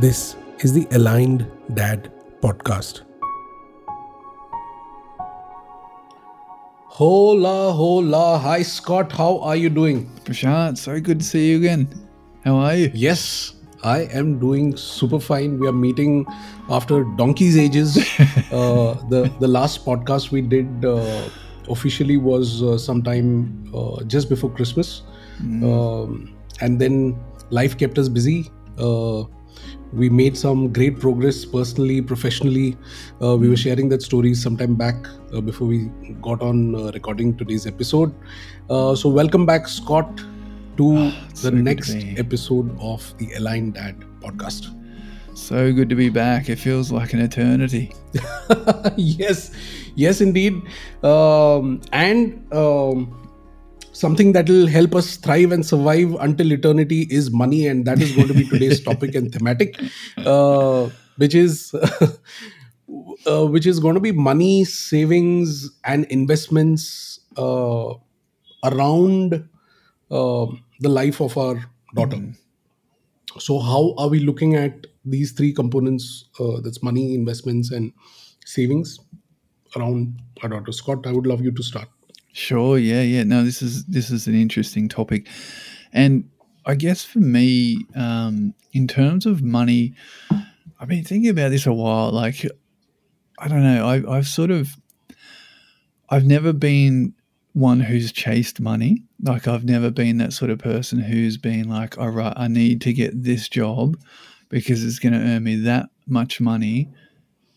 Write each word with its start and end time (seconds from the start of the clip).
This 0.00 0.34
is 0.60 0.72
the 0.72 0.86
Aligned 0.92 1.46
Dad 1.74 2.10
podcast. 2.40 3.02
Hola, 6.86 7.70
hola. 7.70 8.38
Hi, 8.38 8.62
Scott. 8.62 9.12
How 9.12 9.40
are 9.40 9.56
you 9.56 9.68
doing? 9.68 10.06
Prashant, 10.24 10.78
so 10.78 10.98
good 11.00 11.20
to 11.20 11.26
see 11.26 11.50
you 11.50 11.58
again. 11.58 11.86
How 12.46 12.54
are 12.56 12.74
you? 12.76 12.90
Yes, 12.94 13.56
I 13.82 14.04
am 14.20 14.38
doing 14.38 14.74
super 14.74 15.20
fine. 15.20 15.58
We 15.58 15.68
are 15.68 15.78
meeting 15.82 16.24
after 16.70 17.04
donkey's 17.18 17.58
ages. 17.58 17.98
uh, 18.52 18.94
the 19.10 19.30
the 19.38 19.48
last 19.48 19.84
podcast 19.84 20.30
we 20.30 20.40
did 20.40 20.82
uh, 20.82 21.28
officially 21.68 22.16
was 22.16 22.62
uh, 22.62 22.78
sometime 22.78 23.68
uh, 23.74 24.02
just 24.04 24.30
before 24.30 24.48
Christmas, 24.48 25.02
um, 25.40 26.34
and 26.62 26.80
then 26.80 27.20
life 27.50 27.76
kept 27.76 27.98
us 27.98 28.08
busy. 28.08 28.50
We 29.92 30.08
made 30.08 30.36
some 30.36 30.72
great 30.72 31.00
progress 31.00 31.44
personally, 31.44 32.00
professionally. 32.00 32.76
Uh, 33.20 33.36
we 33.36 33.48
were 33.48 33.56
sharing 33.56 33.88
that 33.88 34.02
story 34.02 34.34
sometime 34.34 34.76
back 34.76 34.94
uh, 35.34 35.40
before 35.40 35.66
we 35.66 35.86
got 36.22 36.42
on 36.42 36.74
uh, 36.76 36.92
recording 36.94 37.36
today's 37.36 37.66
episode. 37.66 38.14
Uh, 38.68 38.94
so, 38.94 39.08
welcome 39.08 39.46
back, 39.46 39.66
Scott, 39.66 40.20
to 40.76 41.12
it's 41.28 41.42
the 41.42 41.50
so 41.50 41.56
next 41.56 41.96
episode 42.16 42.70
of 42.80 43.12
the 43.18 43.32
Aligned 43.32 43.74
Dad 43.74 43.96
podcast. 44.20 44.76
So 45.34 45.72
good 45.72 45.88
to 45.88 45.96
be 45.96 46.08
back. 46.08 46.48
It 46.48 46.56
feels 46.56 46.92
like 46.92 47.12
an 47.12 47.20
eternity. 47.20 47.92
yes, 48.96 49.50
yes, 49.96 50.20
indeed. 50.20 50.62
Um, 51.02 51.80
and 51.92 52.46
um, 52.52 53.29
something 54.00 54.32
that 54.32 54.48
will 54.48 54.66
help 54.66 54.94
us 54.94 55.16
thrive 55.16 55.52
and 55.52 55.64
survive 55.64 56.14
until 56.20 56.52
eternity 56.52 57.06
is 57.10 57.30
money, 57.30 57.66
and 57.66 57.84
that 57.84 58.00
is 58.00 58.12
going 58.12 58.28
to 58.28 58.34
be 58.34 58.44
today's 58.44 58.80
topic 58.90 59.14
and 59.14 59.32
thematic, 59.32 59.80
uh, 60.24 60.88
which 61.16 61.34
is. 61.34 61.74
Uh, 63.24 63.46
which 63.46 63.66
is 63.66 63.78
going 63.78 63.94
to 63.94 64.00
be 64.00 64.10
money 64.10 64.64
savings 64.64 65.70
and 65.84 66.06
investments 66.06 67.20
uh, 67.36 67.94
around 68.64 69.48
um 70.10 70.64
the 70.80 70.88
life 70.88 71.20
of 71.20 71.36
our 71.42 71.60
daughter. 71.94 72.18
So 73.38 73.60
how 73.60 73.94
are 73.96 74.08
we 74.08 74.18
looking 74.18 74.56
at 74.56 74.88
these 75.04 75.30
three 75.30 75.52
components 75.52 76.24
uh, 76.40 76.60
that's 76.64 76.82
money 76.82 77.14
investments 77.14 77.70
and 77.70 77.92
savings 78.44 78.98
around 79.76 80.20
our 80.42 80.48
daughter? 80.48 80.72
Scott 80.72 81.06
i 81.06 81.12
would 81.12 81.26
love 81.26 81.40
you 81.48 81.52
to 81.52 81.62
start 81.62 81.88
Sure, 82.32 82.78
yeah, 82.78 83.02
yeah. 83.02 83.24
No, 83.24 83.42
this 83.42 83.60
is 83.62 83.84
this 83.86 84.10
is 84.10 84.26
an 84.26 84.34
interesting 84.34 84.88
topic, 84.88 85.26
and 85.92 86.28
I 86.64 86.74
guess 86.74 87.04
for 87.04 87.18
me, 87.18 87.86
um, 87.94 88.54
in 88.72 88.86
terms 88.86 89.26
of 89.26 89.42
money, 89.42 89.94
I've 90.78 90.88
been 90.88 91.04
thinking 91.04 91.30
about 91.30 91.50
this 91.50 91.66
a 91.66 91.72
while. 91.72 92.12
Like, 92.12 92.46
I 93.38 93.48
don't 93.48 93.62
know. 93.62 93.86
I, 93.86 94.16
I've 94.16 94.28
sort 94.28 94.50
of, 94.50 94.76
I've 96.08 96.26
never 96.26 96.52
been 96.52 97.14
one 97.52 97.80
who's 97.80 98.12
chased 98.12 98.60
money. 98.60 99.02
Like, 99.22 99.48
I've 99.48 99.64
never 99.64 99.90
been 99.90 100.18
that 100.18 100.32
sort 100.32 100.50
of 100.50 100.58
person 100.58 101.00
who's 101.00 101.36
been 101.36 101.68
like, 101.68 101.98
all 101.98 102.10
right, 102.10 102.32
I 102.36 102.48
need 102.48 102.80
to 102.82 102.92
get 102.92 103.24
this 103.24 103.48
job 103.48 103.96
because 104.48 104.84
it's 104.84 104.98
going 104.98 105.12
to 105.14 105.18
earn 105.18 105.44
me 105.44 105.56
that 105.56 105.90
much 106.06 106.40
money 106.40 106.88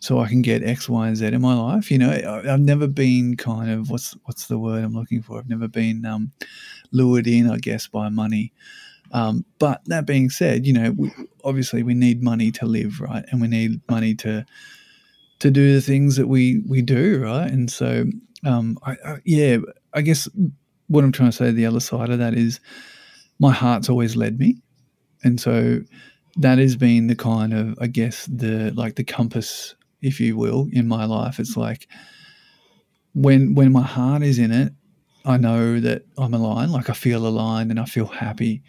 so 0.04 0.20
I 0.20 0.28
can 0.28 0.42
get 0.42 0.64
X, 0.64 0.90
Y, 0.90 1.08
and 1.08 1.16
Z 1.16 1.28
in 1.28 1.40
my 1.40 1.54
life. 1.54 1.90
You 1.90 1.98
know, 1.98 2.10
I, 2.10 2.54
I've 2.54 2.60
never 2.60 2.88
been 2.88 3.38
kind 3.38 3.72
of 3.72 3.90
what's 3.90 4.18
what's 4.26 4.48
the 4.48 4.60
word 4.60 4.84
I'm 4.84 4.94
looking 4.94 5.22
for. 5.22 5.40
I've 5.40 5.48
never 5.48 5.70
been 5.70 6.04
um, 6.06 6.34
lured 6.92 7.26
in, 7.26 7.50
I 7.50 7.58
guess, 7.58 7.88
by 7.88 8.10
money. 8.10 8.52
Um, 9.14 9.46
but 9.60 9.80
that 9.86 10.06
being 10.06 10.30
said, 10.30 10.68
you 10.68 10.74
know, 10.74 10.92
we, 10.92 11.10
obviously 11.46 11.84
we 11.84 11.94
need 11.94 12.22
money 12.22 12.52
to 12.52 12.66
live, 12.66 13.00
right? 13.00 13.24
And 13.32 13.40
we 13.40 13.48
need 13.48 13.80
money 13.90 14.14
to 14.16 14.46
to 15.40 15.50
do 15.50 15.74
the 15.74 15.80
things 15.80 16.18
that 16.18 16.28
we 16.28 16.62
we 16.68 16.82
do, 16.82 17.24
right? 17.24 17.50
And 17.50 17.72
so, 17.72 18.04
um, 18.46 18.78
I, 18.84 18.98
I, 19.06 19.18
yeah, 19.24 19.60
I 19.94 20.02
guess 20.02 20.28
what 20.88 21.06
I'm 21.06 21.14
trying 21.14 21.32
to 21.32 21.38
say, 21.38 21.52
the 21.52 21.66
other 21.66 21.80
side 21.80 22.10
of 22.10 22.20
that 22.20 22.34
is, 22.34 22.60
my 23.40 23.54
heart's 23.54 23.88
always 23.88 24.18
led 24.18 24.38
me, 24.38 24.58
and 25.24 25.40
so 25.40 25.80
that 26.36 26.58
has 26.58 26.76
been 26.76 27.08
the 27.08 27.16
kind 27.16 27.54
of, 27.54 27.78
I 27.80 27.88
guess, 27.88 28.26
the 28.26 28.74
like 28.76 28.96
the 28.96 29.06
compass 29.06 29.76
if 30.04 30.20
you 30.20 30.38
will, 30.38 30.68
in 30.72 30.88
my 30.88 31.06
life. 31.06 31.40
It's 31.40 31.58
like 31.58 31.88
when 33.14 33.56
when 33.56 33.72
my 33.72 33.82
heart 33.82 34.24
is 34.24 34.38
in 34.38 34.52
it, 34.52 34.74
I 35.26 35.38
know 35.38 35.80
that 35.80 36.04
I'm 36.18 36.34
aligned. 36.34 36.72
Like 36.72 36.90
I 36.90 36.94
feel 36.94 37.26
aligned 37.26 37.72
and 37.72 37.80
I 37.80 37.86
feel 37.86 38.08
happy 38.08 38.62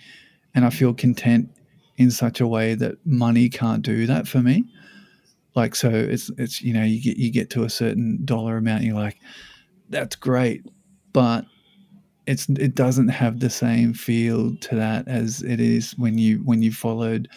and 0.55 0.65
I 0.65 0.71
feel 0.71 0.95
content 0.95 1.51
in 1.97 2.11
such 2.11 2.41
a 2.41 2.47
way 2.47 2.75
that 2.75 2.95
money 3.05 3.49
can't 3.49 3.83
do 3.83 4.07
that 4.07 4.27
for 4.29 4.41
me. 4.41 4.65
Like 5.55 5.75
so 5.75 5.91
it's 5.91 6.31
it's 6.39 6.63
you 6.63 6.73
know, 6.73 6.85
you 6.85 7.01
get 7.01 7.17
you 7.17 7.31
get 7.31 7.51
to 7.51 7.65
a 7.65 7.71
certain 7.71 8.21
dollar 8.25 8.57
amount 8.57 8.85
you're 8.85 8.95
like, 8.95 9.19
that's 9.91 10.17
great. 10.17 10.65
But 11.13 11.47
it's 12.27 12.49
it 12.49 12.75
doesn't 12.75 13.09
have 13.09 13.41
the 13.41 13.51
same 13.51 13.93
feel 13.93 14.57
to 14.57 14.77
that 14.77 15.07
as 15.09 15.43
it 15.43 15.61
is 15.61 15.93
when 15.99 16.19
you 16.19 16.39
when 16.39 16.63
you 16.63 16.73
followed 16.73 17.29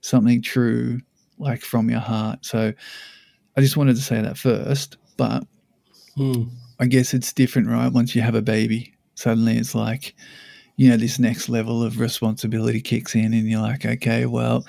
something 0.00 0.42
true 0.42 1.00
like 1.38 1.62
from 1.62 1.90
your 1.90 2.00
heart. 2.00 2.44
So 2.44 2.72
I 3.56 3.60
just 3.60 3.76
wanted 3.76 3.96
to 3.96 4.02
say 4.02 4.20
that 4.20 4.38
first, 4.38 4.96
but 5.16 5.44
Hmm. 6.14 6.44
I 6.78 6.86
guess 6.86 7.14
it's 7.14 7.32
different, 7.32 7.68
right? 7.68 7.92
Once 7.92 8.14
you 8.14 8.22
have 8.22 8.34
a 8.34 8.42
baby, 8.42 8.94
suddenly 9.14 9.56
it's 9.56 9.74
like, 9.74 10.14
you 10.76 10.88
know, 10.90 10.96
this 10.96 11.18
next 11.18 11.48
level 11.48 11.82
of 11.82 12.00
responsibility 12.00 12.80
kicks 12.80 13.14
in, 13.14 13.32
and 13.32 13.48
you're 13.48 13.60
like, 13.60 13.84
okay, 13.84 14.26
well, 14.26 14.66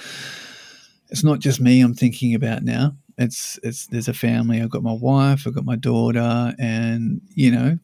it's 1.10 1.24
not 1.24 1.40
just 1.40 1.60
me 1.60 1.82
I'm 1.82 1.94
thinking 1.94 2.34
about 2.36 2.64
now. 2.64 2.96
It's 3.18 3.60
it's 3.64 3.88
there's 3.88 4.08
a 4.08 4.14
family. 4.14 4.62
I've 4.62 4.70
got 4.70 4.84
my 4.84 4.94
wife, 4.94 5.46
I've 5.46 5.56
got 5.56 5.66
my 5.66 5.76
daughter, 5.76 6.54
and 6.60 7.22
you 7.36 7.52
know, 7.52 7.78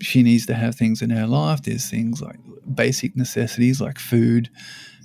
she 0.00 0.22
needs 0.22 0.46
to 0.46 0.54
have 0.54 0.74
things 0.74 1.02
in 1.02 1.10
her 1.10 1.26
life. 1.26 1.62
There's 1.62 1.88
things 1.88 2.20
like 2.22 2.38
basic 2.74 3.16
necessities 3.16 3.80
like 3.80 3.98
food, 3.98 4.48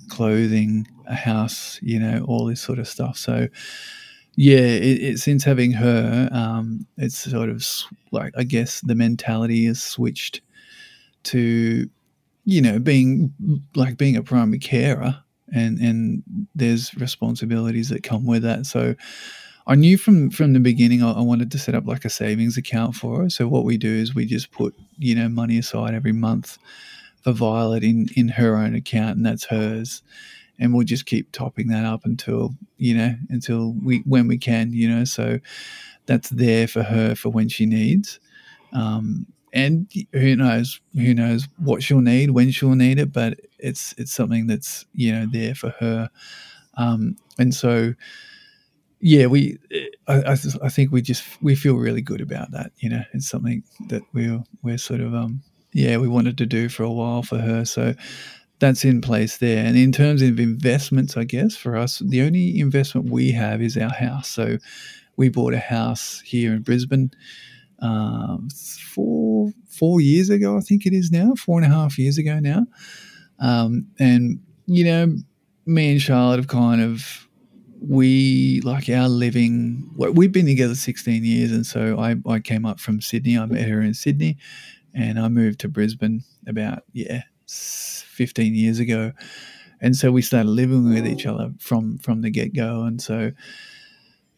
clothing, 0.08 0.86
a 1.06 1.14
house, 1.14 1.78
you 1.82 1.98
know, 1.98 2.24
all 2.26 2.46
this 2.46 2.60
sort 2.60 2.78
of 2.78 2.88
stuff. 2.88 3.16
So 3.18 3.48
yeah, 4.38 4.58
it, 4.58 5.02
it, 5.02 5.18
since 5.18 5.42
having 5.42 5.72
her, 5.72 6.28
um, 6.30 6.86
it's 6.96 7.18
sort 7.18 7.48
of 7.48 7.66
like 8.12 8.32
I 8.38 8.44
guess 8.44 8.80
the 8.82 8.94
mentality 8.94 9.66
is 9.66 9.82
switched 9.82 10.42
to, 11.24 11.90
you 12.44 12.62
know, 12.62 12.78
being 12.78 13.34
like 13.74 13.98
being 13.98 14.14
a 14.14 14.22
primary 14.22 14.60
carer, 14.60 15.24
and 15.52 15.80
and 15.80 16.22
there's 16.54 16.94
responsibilities 16.94 17.88
that 17.88 18.04
come 18.04 18.26
with 18.26 18.44
that. 18.44 18.66
So 18.66 18.94
I 19.66 19.74
knew 19.74 19.98
from 19.98 20.30
from 20.30 20.52
the 20.52 20.60
beginning 20.60 21.02
I, 21.02 21.14
I 21.14 21.20
wanted 21.22 21.50
to 21.50 21.58
set 21.58 21.74
up 21.74 21.88
like 21.88 22.04
a 22.04 22.10
savings 22.10 22.56
account 22.56 22.94
for 22.94 23.24
her. 23.24 23.30
So 23.30 23.48
what 23.48 23.64
we 23.64 23.76
do 23.76 23.92
is 23.92 24.14
we 24.14 24.24
just 24.24 24.52
put 24.52 24.72
you 24.98 25.16
know 25.16 25.28
money 25.28 25.58
aside 25.58 25.94
every 25.94 26.12
month 26.12 26.58
for 27.22 27.32
Violet 27.32 27.82
in 27.82 28.06
in 28.14 28.28
her 28.28 28.56
own 28.56 28.76
account, 28.76 29.16
and 29.16 29.26
that's 29.26 29.46
hers 29.46 30.00
and 30.58 30.74
we'll 30.74 30.84
just 30.84 31.06
keep 31.06 31.30
topping 31.32 31.68
that 31.68 31.84
up 31.84 32.04
until 32.04 32.54
you 32.76 32.96
know 32.96 33.14
until 33.30 33.74
we 33.82 33.98
when 34.04 34.26
we 34.28 34.38
can 34.38 34.72
you 34.72 34.88
know 34.88 35.04
so 35.04 35.38
that's 36.08 36.30
there 36.30 36.66
for 36.66 36.82
her 36.82 37.14
for 37.14 37.28
when 37.28 37.48
she 37.48 37.66
needs. 37.66 38.18
Um, 38.72 39.26
and 39.52 39.90
who 40.12 40.36
knows 40.36 40.80
who 40.94 41.14
knows 41.14 41.48
what 41.58 41.82
she'll 41.82 42.00
need 42.00 42.30
when 42.32 42.50
she'll 42.50 42.74
need 42.74 42.98
it 42.98 43.12
but 43.12 43.40
it's 43.58 43.94
it's 43.96 44.12
something 44.12 44.46
that's 44.46 44.84
you 44.92 45.12
know 45.12 45.26
there 45.30 45.54
for 45.54 45.70
her. 45.78 46.10
Um, 46.76 47.16
and 47.38 47.54
so 47.54 47.94
yeah 49.00 49.26
we 49.26 49.58
I, 50.06 50.32
I, 50.32 50.36
I 50.62 50.68
think 50.68 50.90
we 50.90 51.00
just 51.02 51.24
we 51.40 51.54
feel 51.54 51.76
really 51.76 52.02
good 52.02 52.20
about 52.20 52.50
that 52.50 52.72
you 52.78 52.90
know 52.90 53.02
it's 53.14 53.28
something 53.28 53.62
that 53.88 54.02
we're 54.12 54.42
we're 54.62 54.78
sort 54.78 55.00
of 55.00 55.14
um 55.14 55.42
yeah 55.72 55.96
we 55.96 56.08
wanted 56.08 56.36
to 56.38 56.46
do 56.46 56.68
for 56.68 56.82
a 56.82 56.90
while 56.90 57.22
for 57.22 57.38
her. 57.38 57.64
So 57.64 57.94
that's 58.58 58.84
in 58.84 59.00
place 59.00 59.38
there. 59.38 59.64
And 59.64 59.76
in 59.76 59.92
terms 59.92 60.22
of 60.22 60.40
investments, 60.40 61.16
I 61.16 61.24
guess 61.24 61.56
for 61.56 61.76
us, 61.76 62.00
the 62.00 62.22
only 62.22 62.58
investment 62.58 63.10
we 63.10 63.32
have 63.32 63.62
is 63.62 63.76
our 63.76 63.90
house. 63.90 64.28
So 64.28 64.58
we 65.16 65.28
bought 65.28 65.54
a 65.54 65.58
house 65.58 66.20
here 66.24 66.52
in 66.52 66.62
Brisbane 66.62 67.10
um, 67.80 68.48
four 68.50 69.52
four 69.68 70.00
years 70.00 70.30
ago, 70.30 70.56
I 70.56 70.60
think 70.60 70.86
it 70.86 70.92
is 70.92 71.10
now, 71.10 71.34
four 71.34 71.62
and 71.62 71.70
a 71.70 71.74
half 71.74 71.98
years 71.98 72.18
ago 72.18 72.40
now. 72.40 72.66
Um, 73.38 73.86
and 73.98 74.40
you 74.66 74.84
know, 74.84 75.14
me 75.66 75.92
and 75.92 76.02
Charlotte 76.02 76.38
have 76.38 76.48
kind 76.48 76.80
of 76.80 77.28
we 77.80 78.60
like 78.64 78.88
our 78.88 79.08
living. 79.08 79.88
We've 79.96 80.32
been 80.32 80.46
together 80.46 80.74
sixteen 80.74 81.24
years, 81.24 81.52
and 81.52 81.64
so 81.64 81.98
I 81.98 82.16
I 82.26 82.40
came 82.40 82.66
up 82.66 82.80
from 82.80 83.00
Sydney. 83.00 83.38
I 83.38 83.46
met 83.46 83.68
her 83.68 83.80
in 83.80 83.94
Sydney, 83.94 84.38
and 84.92 85.18
I 85.18 85.28
moved 85.28 85.60
to 85.60 85.68
Brisbane 85.68 86.24
about 86.46 86.82
yeah 86.92 87.22
15 87.48 88.54
years 88.54 88.78
ago. 88.78 89.12
And 89.80 89.96
so 89.96 90.10
we 90.10 90.22
started 90.22 90.48
living 90.48 90.92
with 90.92 91.06
each 91.06 91.26
other 91.26 91.52
from 91.58 91.98
from 91.98 92.20
the 92.22 92.30
get-go. 92.30 92.82
And 92.82 93.00
so 93.00 93.30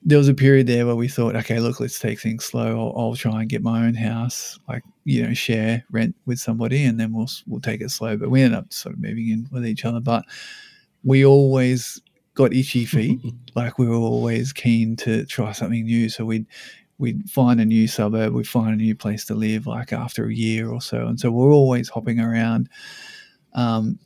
there 0.02 0.18
was 0.18 0.28
a 0.28 0.34
period 0.34 0.66
there 0.66 0.86
where 0.86 0.96
we 0.96 1.08
thought 1.08 1.36
okay 1.36 1.60
look 1.60 1.80
let's 1.80 1.98
take 1.98 2.20
things 2.20 2.44
slow. 2.44 2.78
I'll, 2.78 2.94
I'll 2.98 3.16
try 3.16 3.40
and 3.40 3.48
get 3.48 3.62
my 3.62 3.86
own 3.86 3.94
house 3.94 4.58
like 4.68 4.82
you 5.04 5.26
know 5.26 5.34
share 5.34 5.84
rent 5.90 6.14
with 6.24 6.38
somebody 6.38 6.84
and 6.84 6.98
then 6.98 7.12
we'll 7.12 7.28
we'll 7.46 7.60
take 7.60 7.80
it 7.80 7.90
slow. 7.90 8.16
But 8.16 8.30
we 8.30 8.42
ended 8.42 8.58
up 8.58 8.72
sort 8.72 8.94
of 8.94 9.00
moving 9.00 9.28
in 9.28 9.48
with 9.50 9.66
each 9.66 9.84
other. 9.84 10.00
But 10.00 10.24
we 11.02 11.24
always 11.24 12.00
got 12.34 12.52
itchy 12.52 12.84
feet. 12.84 13.20
like 13.54 13.78
we 13.78 13.88
were 13.88 13.96
always 13.96 14.52
keen 14.52 14.96
to 14.96 15.24
try 15.26 15.52
something 15.52 15.84
new. 15.84 16.08
So 16.08 16.24
we'd 16.24 16.46
we'd 17.00 17.28
find 17.28 17.60
a 17.60 17.64
new 17.64 17.88
suburb, 17.88 18.34
we'd 18.34 18.46
find 18.46 18.74
a 18.74 18.76
new 18.76 18.94
place 18.94 19.24
to 19.24 19.34
live, 19.34 19.66
like 19.66 19.92
after 19.92 20.26
a 20.26 20.34
year 20.34 20.70
or 20.70 20.80
so. 20.80 21.06
And 21.06 21.18
so 21.18 21.30
we're 21.30 21.50
always 21.50 21.88
hopping 21.88 22.20
around. 22.20 22.68
Um, 23.54 23.98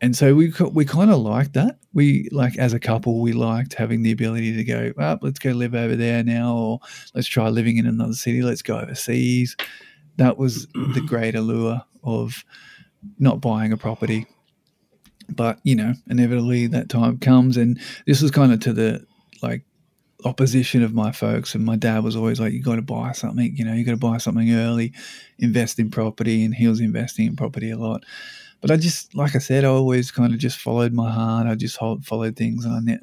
and 0.00 0.14
so 0.14 0.34
we 0.34 0.52
we 0.72 0.84
kind 0.84 1.10
of 1.10 1.20
liked 1.20 1.54
that. 1.54 1.78
We 1.94 2.28
like 2.30 2.58
as 2.58 2.74
a 2.74 2.78
couple, 2.78 3.22
we 3.22 3.32
liked 3.32 3.72
having 3.72 4.02
the 4.02 4.12
ability 4.12 4.54
to 4.56 4.64
go, 4.64 4.92
oh, 4.98 5.18
let's 5.22 5.38
go 5.38 5.52
live 5.52 5.74
over 5.74 5.96
there 5.96 6.22
now, 6.22 6.54
or 6.54 6.80
let's 7.14 7.26
try 7.26 7.48
living 7.48 7.78
in 7.78 7.86
another 7.86 8.12
city. 8.12 8.42
Let's 8.42 8.60
go 8.60 8.78
overseas. 8.78 9.56
That 10.16 10.36
was 10.36 10.66
the 10.74 11.02
great 11.06 11.34
allure 11.34 11.82
of 12.02 12.44
not 13.18 13.40
buying 13.40 13.72
a 13.72 13.78
property. 13.78 14.26
But 15.30 15.58
you 15.62 15.74
know, 15.74 15.94
inevitably 16.10 16.66
that 16.66 16.90
time 16.90 17.18
comes, 17.18 17.56
and 17.56 17.80
this 18.06 18.20
was 18.20 18.30
kind 18.30 18.52
of 18.52 18.60
to 18.60 18.74
the 18.74 19.06
like 19.40 19.64
opposition 20.24 20.82
of 20.82 20.94
my 20.94 21.12
folks. 21.12 21.54
And 21.54 21.64
my 21.64 21.76
dad 21.76 22.02
was 22.02 22.16
always 22.16 22.40
like, 22.40 22.52
"You 22.52 22.62
got 22.62 22.76
to 22.76 22.82
buy 22.82 23.12
something. 23.12 23.54
You 23.56 23.64
know, 23.64 23.74
you 23.74 23.84
got 23.84 23.92
to 23.92 23.96
buy 23.96 24.18
something 24.18 24.52
early, 24.52 24.92
invest 25.38 25.78
in 25.78 25.90
property." 25.90 26.44
And 26.44 26.54
he 26.54 26.66
was 26.66 26.80
investing 26.80 27.26
in 27.26 27.36
property 27.36 27.70
a 27.70 27.76
lot. 27.76 28.04
But 28.60 28.70
I 28.70 28.76
just, 28.76 29.14
like 29.14 29.36
I 29.36 29.38
said, 29.38 29.64
I 29.64 29.68
always 29.68 30.10
kind 30.10 30.32
of 30.32 30.38
just 30.38 30.58
followed 30.58 30.92
my 30.92 31.10
heart. 31.10 31.46
I 31.46 31.54
just 31.54 31.76
followed 31.76 32.36
things, 32.36 32.64
and 32.64 32.90
I, 32.90 32.98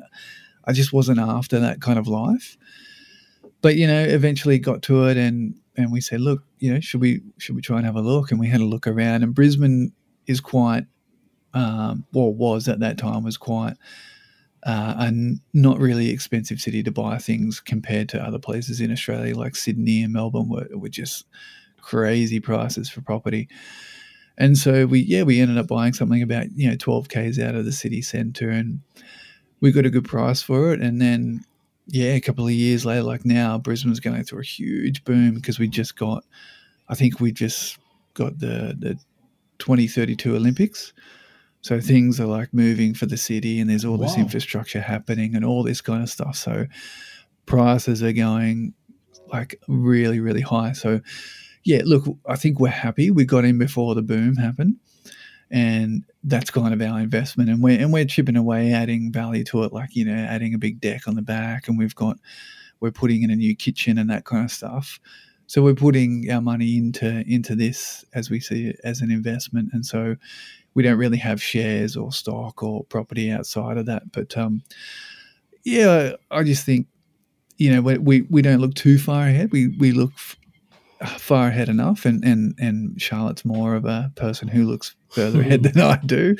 I 0.65 0.73
just 0.73 0.91
wasn't 0.91 1.19
after 1.19 1.59
that 1.59 1.81
kind 1.81 1.99
of 1.99 2.07
life. 2.07 2.57
But 3.61 3.75
you 3.75 3.85
know, 3.85 4.01
eventually 4.01 4.57
got 4.57 4.81
to 4.83 5.05
it, 5.05 5.17
and 5.17 5.55
and 5.77 5.91
we 5.91 6.01
said, 6.01 6.21
look, 6.21 6.43
you 6.59 6.73
know, 6.73 6.79
should 6.79 7.01
we 7.01 7.21
should 7.37 7.55
we 7.55 7.61
try 7.61 7.77
and 7.77 7.85
have 7.85 7.95
a 7.95 8.01
look? 8.01 8.31
And 8.31 8.39
we 8.39 8.47
had 8.47 8.61
a 8.61 8.65
look 8.65 8.87
around, 8.87 9.23
and 9.23 9.35
Brisbane 9.35 9.91
is 10.27 10.41
quite, 10.41 10.85
um, 11.53 12.05
well, 12.13 12.33
was 12.33 12.67
at 12.67 12.79
that 12.79 12.97
time 12.97 13.23
was 13.23 13.37
quite 13.37 13.75
uh, 14.63 14.95
a 14.97 15.11
not 15.53 15.79
really 15.79 16.09
expensive 16.09 16.59
city 16.59 16.83
to 16.83 16.91
buy 16.91 17.17
things 17.17 17.59
compared 17.59 18.09
to 18.09 18.21
other 18.21 18.39
places 18.39 18.79
in 18.79 18.91
Australia, 18.91 19.35
like 19.35 19.55
Sydney 19.55 20.03
and 20.03 20.13
Melbourne, 20.13 20.49
were, 20.49 20.67
were 20.73 20.89
just 20.89 21.25
crazy 21.81 22.39
prices 22.39 22.89
for 22.89 23.01
property. 23.01 23.47
And 24.37 24.57
so 24.57 24.85
we, 24.85 24.99
yeah, 24.99 25.23
we 25.23 25.39
ended 25.39 25.57
up 25.57 25.67
buying 25.67 25.93
something 25.93 26.21
about 26.21 26.51
you 26.55 26.69
know 26.69 26.75
12 26.75 27.09
k's 27.09 27.39
out 27.39 27.55
of 27.55 27.65
the 27.65 27.71
city 27.71 28.01
centre, 28.01 28.49
and 28.49 28.81
we 29.59 29.71
got 29.71 29.85
a 29.85 29.89
good 29.89 30.05
price 30.05 30.41
for 30.41 30.73
it. 30.73 30.81
And 30.81 31.01
then, 31.01 31.43
yeah, 31.87 32.13
a 32.13 32.21
couple 32.21 32.45
of 32.45 32.51
years 32.51 32.85
later, 32.85 33.03
like 33.03 33.25
now, 33.25 33.57
Brisbane's 33.57 33.99
going 33.99 34.23
through 34.23 34.39
a 34.39 34.43
huge 34.43 35.03
boom 35.03 35.35
because 35.35 35.59
we 35.59 35.67
just 35.67 35.95
got, 35.95 36.23
I 36.87 36.95
think 36.95 37.19
we 37.19 37.31
just 37.31 37.77
got 38.13 38.39
the 38.39 38.75
the 38.77 38.97
2032 39.59 40.35
Olympics. 40.35 40.93
So 41.61 41.79
things 41.79 42.19
are 42.19 42.25
like 42.25 42.53
moving 42.53 42.93
for 42.93 43.05
the 43.05 43.17
city, 43.17 43.59
and 43.59 43.69
there's 43.69 43.85
all 43.85 43.97
wow. 43.97 44.07
this 44.07 44.17
infrastructure 44.17 44.81
happening, 44.81 45.35
and 45.35 45.45
all 45.45 45.63
this 45.63 45.81
kind 45.81 46.01
of 46.01 46.09
stuff. 46.09 46.35
So 46.35 46.65
prices 47.45 48.01
are 48.01 48.13
going 48.13 48.73
like 49.31 49.59
really, 49.67 50.19
really 50.19 50.41
high. 50.41 50.73
So 50.73 51.01
yeah, 51.63 51.81
look, 51.85 52.05
I 52.27 52.35
think 52.35 52.59
we're 52.59 52.69
happy. 52.69 53.11
We 53.11 53.25
got 53.25 53.45
in 53.45 53.57
before 53.57 53.95
the 53.95 54.01
boom 54.01 54.35
happened, 54.35 54.77
and 55.49 56.03
that's 56.23 56.49
kind 56.49 56.73
of 56.73 56.81
our 56.81 56.99
investment. 56.99 57.49
And 57.49 57.61
we're 57.61 57.79
and 57.79 57.93
we're 57.93 58.05
chipping 58.05 58.35
away, 58.35 58.73
adding 58.73 59.11
value 59.11 59.43
to 59.45 59.63
it, 59.63 59.73
like 59.73 59.95
you 59.95 60.05
know, 60.05 60.15
adding 60.15 60.53
a 60.53 60.59
big 60.59 60.81
deck 60.81 61.07
on 61.07 61.15
the 61.15 61.21
back, 61.21 61.67
and 61.67 61.77
we've 61.77 61.95
got 61.95 62.17
we're 62.79 62.91
putting 62.91 63.21
in 63.21 63.29
a 63.29 63.35
new 63.35 63.55
kitchen 63.55 63.97
and 63.97 64.09
that 64.09 64.25
kind 64.25 64.45
of 64.45 64.51
stuff. 64.51 64.99
So 65.45 65.61
we're 65.61 65.75
putting 65.75 66.31
our 66.31 66.41
money 66.41 66.77
into 66.77 67.23
into 67.27 67.55
this 67.55 68.05
as 68.13 68.29
we 68.29 68.39
see 68.39 68.67
it 68.67 68.79
as 68.83 69.01
an 69.01 69.11
investment, 69.11 69.69
and 69.73 69.85
so 69.85 70.15
we 70.73 70.83
don't 70.83 70.97
really 70.97 71.17
have 71.17 71.41
shares 71.41 71.97
or 71.97 72.11
stock 72.11 72.63
or 72.63 72.83
property 72.85 73.31
outside 73.31 73.77
of 73.77 73.85
that. 73.87 74.11
But 74.11 74.37
um, 74.37 74.63
yeah, 75.63 76.13
I 76.29 76.43
just 76.43 76.65
think 76.65 76.87
you 77.57 77.71
know 77.71 77.81
we, 77.81 77.97
we, 77.97 78.21
we 78.23 78.41
don't 78.41 78.59
look 78.59 78.75
too 78.75 78.97
far 78.97 79.27
ahead. 79.27 79.51
We 79.51 79.69
we 79.77 79.91
look 79.91 80.11
far 81.17 81.47
ahead 81.47 81.69
enough, 81.69 82.05
and 82.05 82.23
and 82.23 82.55
and 82.59 83.01
Charlotte's 83.01 83.45
more 83.45 83.75
of 83.75 83.85
a 83.85 84.11
person 84.15 84.47
who 84.47 84.65
looks 84.65 84.95
further 85.09 85.41
ahead 85.41 85.63
than 85.63 85.81
I 85.81 85.97
do, 85.97 86.35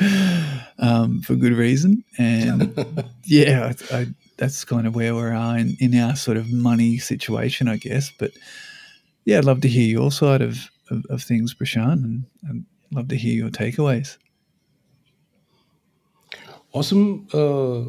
um, 0.79 1.21
for 1.21 1.35
good 1.35 1.53
reason. 1.53 2.03
And 2.17 2.73
yeah, 3.25 3.73
I, 3.91 3.95
I, 3.95 4.07
that's 4.37 4.63
kind 4.63 4.87
of 4.87 4.95
where 4.95 5.13
we 5.13 5.21
are 5.21 5.57
in, 5.57 5.75
in 5.79 5.95
our 5.95 6.15
sort 6.15 6.37
of 6.37 6.51
money 6.51 6.97
situation, 6.97 7.67
I 7.67 7.77
guess. 7.77 8.11
But 8.17 8.31
yeah, 9.25 9.39
I'd 9.39 9.45
love 9.45 9.61
to 9.61 9.67
hear 9.67 9.87
your 9.87 10.11
side 10.11 10.41
of 10.41 10.69
of, 10.89 11.05
of 11.09 11.23
things, 11.23 11.53
Prashant, 11.53 12.03
and 12.03 12.25
I'd 12.49 12.65
love 12.91 13.07
to 13.09 13.15
hear 13.17 13.33
your 13.35 13.49
takeaways. 13.49 14.17
Awesome. 16.73 17.27
Uh, 17.33 17.85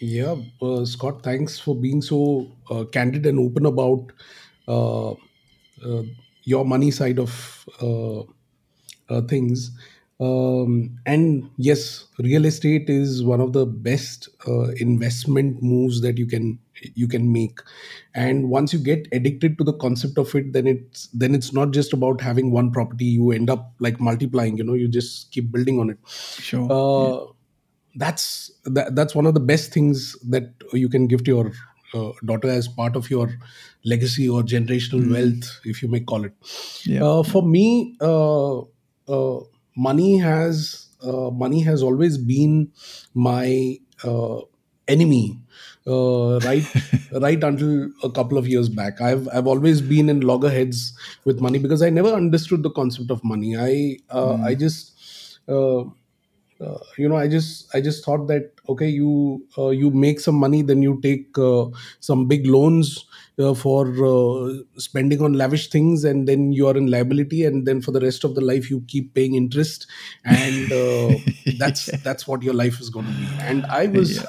yeah, 0.00 0.36
uh, 0.62 0.84
Scott, 0.84 1.22
thanks 1.22 1.58
for 1.58 1.74
being 1.74 2.02
so 2.02 2.50
uh, 2.70 2.84
candid 2.84 3.26
and 3.26 3.38
open 3.38 3.66
about 3.66 4.12
uh, 4.68 5.12
uh, 5.12 6.02
your 6.44 6.64
money 6.64 6.90
side 6.90 7.18
of 7.18 7.68
uh, 7.80 8.20
uh, 9.08 9.22
things. 9.28 9.70
Um, 10.18 10.98
and 11.04 11.50
yes, 11.58 12.06
real 12.18 12.46
estate 12.46 12.88
is 12.88 13.22
one 13.22 13.40
of 13.40 13.52
the 13.52 13.66
best 13.66 14.28
uh, 14.48 14.68
investment 14.78 15.62
moves 15.62 16.00
that 16.00 16.16
you 16.16 16.26
can 16.26 16.58
you 16.94 17.06
can 17.06 17.32
make. 17.32 17.60
And 18.14 18.48
once 18.48 18.72
you 18.72 18.78
get 18.78 19.08
addicted 19.12 19.58
to 19.58 19.64
the 19.64 19.74
concept 19.74 20.16
of 20.16 20.34
it, 20.34 20.52
then 20.52 20.66
it's 20.66 21.08
then 21.08 21.34
it's 21.34 21.52
not 21.52 21.72
just 21.72 21.92
about 21.92 22.20
having 22.20 22.50
one 22.50 22.70
property. 22.70 23.04
You 23.04 23.32
end 23.32 23.50
up 23.50 23.72
like 23.78 24.00
multiplying. 24.00 24.56
You 24.56 24.64
know, 24.64 24.74
you 24.74 24.88
just 24.88 25.32
keep 25.32 25.52
building 25.52 25.78
on 25.78 25.90
it. 25.90 25.98
Sure. 26.06 26.70
Uh, 26.70 27.18
yeah. 27.18 27.32
That's 27.96 28.50
that, 28.64 28.94
that's 28.94 29.14
one 29.14 29.26
of 29.26 29.34
the 29.34 29.40
best 29.40 29.72
things 29.72 30.16
that 30.30 30.50
you 30.72 30.88
can 30.88 31.06
give 31.06 31.24
to 31.24 31.30
your 31.30 31.52
uh, 31.94 32.12
daughter 32.24 32.48
as 32.48 32.68
part 32.68 32.96
of 32.96 33.10
your 33.10 33.38
legacy 33.84 34.28
or 34.28 34.42
generational 34.42 35.02
mm. 35.02 35.12
wealth, 35.12 35.60
if 35.64 35.82
you 35.82 35.88
may 35.88 36.00
call 36.00 36.24
it. 36.24 36.32
Yeah. 36.84 37.04
Uh, 37.04 37.22
for 37.22 37.42
me, 37.42 37.96
uh, 38.00 38.60
uh 39.08 39.40
money 39.76 40.18
has 40.18 40.86
uh, 41.02 41.30
money 41.30 41.60
has 41.60 41.82
always 41.82 42.18
been 42.18 42.72
my 43.14 43.78
uh, 44.02 44.40
enemy. 44.88 45.38
right, 45.86 46.64
right 47.12 47.42
until 47.44 47.90
a 48.02 48.10
couple 48.10 48.38
of 48.38 48.48
years 48.48 48.68
back, 48.68 49.00
I've 49.00 49.28
I've 49.32 49.46
always 49.46 49.80
been 49.80 50.08
in 50.08 50.20
loggerheads 50.20 50.92
with 51.24 51.40
money 51.40 51.58
because 51.58 51.82
I 51.82 51.90
never 51.90 52.08
understood 52.08 52.62
the 52.62 52.70
concept 52.70 53.10
of 53.10 53.22
money. 53.22 53.56
I 53.56 53.98
mm. 54.10 54.44
I 54.44 54.54
just 54.54 54.92
uh, 55.48 56.78
you 56.96 57.08
know 57.08 57.16
i 57.16 57.28
just 57.28 57.74
i 57.74 57.80
just 57.80 58.04
thought 58.04 58.26
that 58.28 58.50
okay 58.68 58.88
you 58.88 59.46
uh, 59.58 59.68
you 59.68 59.90
make 59.90 60.20
some 60.20 60.34
money 60.34 60.62
then 60.62 60.82
you 60.82 60.98
take 61.02 61.36
uh, 61.38 61.66
some 62.00 62.26
big 62.26 62.46
loans 62.46 63.04
uh, 63.38 63.54
for 63.54 63.86
uh, 64.04 64.54
spending 64.76 65.20
on 65.20 65.32
lavish 65.34 65.68
things 65.68 66.04
and 66.04 66.26
then 66.28 66.52
you 66.52 66.66
are 66.66 66.76
in 66.76 66.90
liability 66.90 67.44
and 67.44 67.66
then 67.66 67.80
for 67.80 67.92
the 67.92 68.00
rest 68.00 68.24
of 68.24 68.34
the 68.34 68.40
life 68.40 68.70
you 68.70 68.82
keep 68.88 69.14
paying 69.14 69.34
interest 69.34 69.86
and 70.24 70.72
uh, 70.72 71.18
that's 71.58 71.90
that's 72.02 72.26
what 72.26 72.42
your 72.42 72.54
life 72.54 72.80
is 72.80 72.90
going 72.90 73.06
to 73.06 73.12
be 73.12 73.36
and 73.40 73.64
i 73.70 73.86
was 73.86 74.24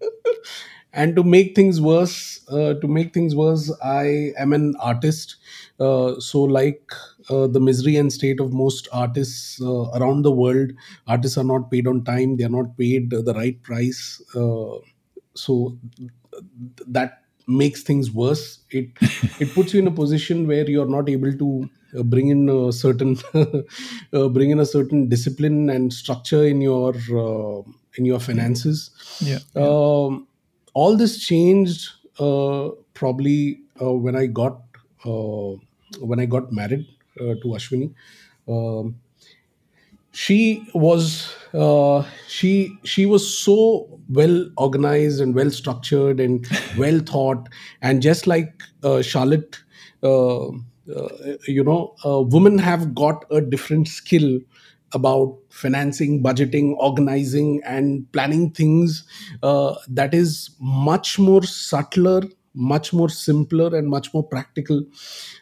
and 0.92 1.14
to 1.16 1.22
make 1.22 1.54
things 1.54 1.80
worse 1.80 2.40
to 2.48 2.86
make 2.88 3.12
things 3.12 3.34
worse 3.34 3.70
i 3.82 4.32
am 4.38 4.52
an 4.52 4.74
artist 4.80 5.36
so 5.78 6.40
like 6.42 6.92
uh, 7.28 7.46
the 7.46 7.60
misery 7.60 7.96
and 7.96 8.12
state 8.12 8.40
of 8.40 8.52
most 8.52 8.88
artists 8.92 9.60
uh, 9.60 9.90
around 9.98 10.22
the 10.22 10.30
world. 10.30 10.70
Artists 11.08 11.36
are 11.36 11.44
not 11.44 11.70
paid 11.70 11.86
on 11.86 12.04
time; 12.04 12.36
they 12.36 12.44
are 12.44 12.48
not 12.48 12.76
paid 12.78 13.10
the 13.10 13.34
right 13.34 13.60
price. 13.62 14.22
Uh, 14.34 14.78
so 15.34 15.76
that 16.86 17.22
makes 17.46 17.82
things 17.82 18.10
worse. 18.10 18.58
It 18.70 18.88
it 19.40 19.54
puts 19.54 19.74
you 19.74 19.80
in 19.80 19.86
a 19.86 19.90
position 19.90 20.46
where 20.46 20.68
you 20.68 20.82
are 20.82 20.92
not 20.96 21.08
able 21.08 21.32
to 21.32 21.70
uh, 21.98 22.02
bring 22.02 22.28
in 22.28 22.48
a 22.48 22.72
certain 22.72 23.16
uh, 24.12 24.28
bring 24.28 24.50
in 24.50 24.60
a 24.60 24.66
certain 24.66 25.08
discipline 25.08 25.70
and 25.70 25.92
structure 25.92 26.44
in 26.44 26.60
your 26.60 26.94
uh, 26.94 27.62
in 27.96 28.04
your 28.04 28.20
finances. 28.20 28.90
Yeah. 29.20 29.38
Um, 29.54 30.26
all 30.74 30.96
this 30.96 31.18
changed 31.24 31.90
probably 32.94 33.60
when 33.78 34.16
I 34.16 34.26
got 34.26 34.60
when 35.04 36.20
I 36.20 36.26
got 36.26 36.52
married. 36.52 36.86
Uh, 37.18 37.34
to 37.40 37.56
Ashwini. 37.56 37.94
Um, 38.46 38.96
she 40.22 40.66
was 40.74 41.34
uh, 41.52 42.02
she 42.28 42.52
she 42.84 43.04
was 43.06 43.22
so 43.38 44.00
well 44.08 44.48
organized 44.56 45.20
and 45.20 45.34
well 45.34 45.50
structured 45.50 46.20
and 46.20 46.46
well 46.78 46.98
thought. 47.00 47.48
And 47.82 48.00
just 48.02 48.26
like 48.26 48.62
uh, 48.82 49.02
charlotte 49.02 49.58
uh, 50.02 50.46
uh, 50.48 51.08
you 51.46 51.64
know 51.64 51.94
uh, 52.04 52.20
women 52.22 52.58
have 52.58 52.94
got 52.94 53.24
a 53.30 53.40
different 53.40 53.88
skill 53.88 54.38
about 54.92 55.36
financing 55.50 56.22
budgeting 56.22 56.74
organizing 56.78 57.60
and 57.64 58.10
planning 58.12 58.50
things 58.52 59.04
that 59.42 60.10
is 60.14 60.50
much 60.60 61.18
more 61.18 61.42
subtler 61.42 62.22
much 62.56 62.92
more 62.92 63.08
simpler 63.08 63.76
and 63.76 63.88
much 63.88 64.12
more 64.14 64.24
practical 64.24 64.82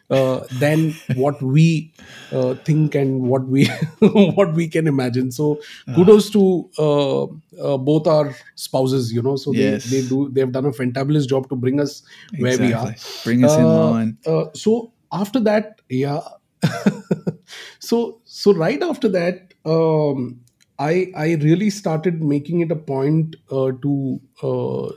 uh, 0.09 0.41
than 0.59 0.93
what 1.15 1.41
we 1.41 1.91
uh, 2.31 2.55
think 2.65 2.95
and 2.95 3.21
what 3.21 3.47
we 3.47 3.65
what 4.39 4.53
we 4.53 4.67
can 4.67 4.87
imagine. 4.87 5.31
So 5.31 5.61
kudos 5.95 6.29
to 6.31 6.69
uh, 6.77 7.23
uh, 7.23 7.77
both 7.77 8.07
our 8.07 8.35
spouses. 8.55 9.11
You 9.13 9.21
know, 9.21 9.35
so 9.37 9.53
Yes. 9.53 9.83
they, 9.85 10.01
they 10.01 10.07
do 10.07 10.29
they 10.33 10.41
have 10.41 10.51
done 10.51 10.65
a 10.65 10.71
fantabulous 10.71 11.27
job 11.27 11.49
to 11.49 11.55
bring 11.55 11.79
us 11.79 12.03
where 12.39 12.57
we 12.57 12.73
are. 12.73 12.95
Bring 13.23 13.43
us 13.45 13.57
in 13.57 13.63
Uh, 13.65 13.89
line. 13.91 14.17
uh, 14.25 14.45
so 14.53 14.91
after 15.11 15.39
that, 15.39 15.81
yeah. 15.89 16.19
so 17.79 18.21
so 18.25 18.53
right 18.53 18.81
after 18.81 19.07
that, 19.09 19.53
um, 19.65 20.41
I 20.77 21.07
I 21.15 21.35
really 21.35 21.69
started 21.69 22.21
making 22.21 22.59
it 22.59 22.69
a 22.69 22.75
point 22.75 23.37
uh, 23.49 23.71
to 23.81 24.19
uh, 24.43 24.87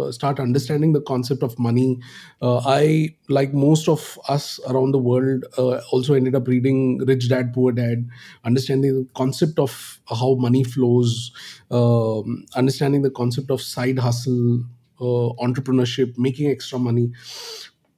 uh, 0.00 0.10
start 0.10 0.40
understanding 0.40 0.94
the 0.94 1.02
concept 1.02 1.42
of 1.42 1.58
money. 1.58 2.00
Uh, 2.40 2.58
I 2.64 3.14
like 3.28 3.52
most 3.52 3.86
of 3.86 4.18
us 4.28 4.58
around 4.66 4.92
the 4.92 4.98
world 4.98 5.44
uh, 5.58 5.80
also 5.92 6.14
ended 6.14 6.34
up 6.34 6.48
reading 6.48 6.98
Rich 7.04 7.28
Dad 7.28 7.52
Poor 7.52 7.70
Dad, 7.72 8.08
understanding 8.44 8.94
the 9.02 9.08
concept 9.14 9.58
of 9.58 10.00
how 10.08 10.36
money 10.36 10.64
flows, 10.64 11.32
um, 11.70 12.46
understanding 12.54 13.02
the 13.02 13.10
concept 13.10 13.50
of 13.50 13.60
side 13.60 13.98
hustle, 13.98 14.64
uh, 15.00 15.28
entrepreneurship, 15.44 16.16
making 16.16 16.50
extra 16.50 16.78
money 16.78 17.12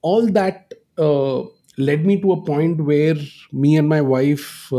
all 0.03 0.27
that 0.27 0.73
led 1.77 2.05
me 2.05 2.21
to 2.21 2.33
a 2.33 2.43
point 2.45 2.81
where 2.85 3.15
me 3.53 3.77
and 3.77 3.89
my 3.89 4.01
wife 4.01 4.73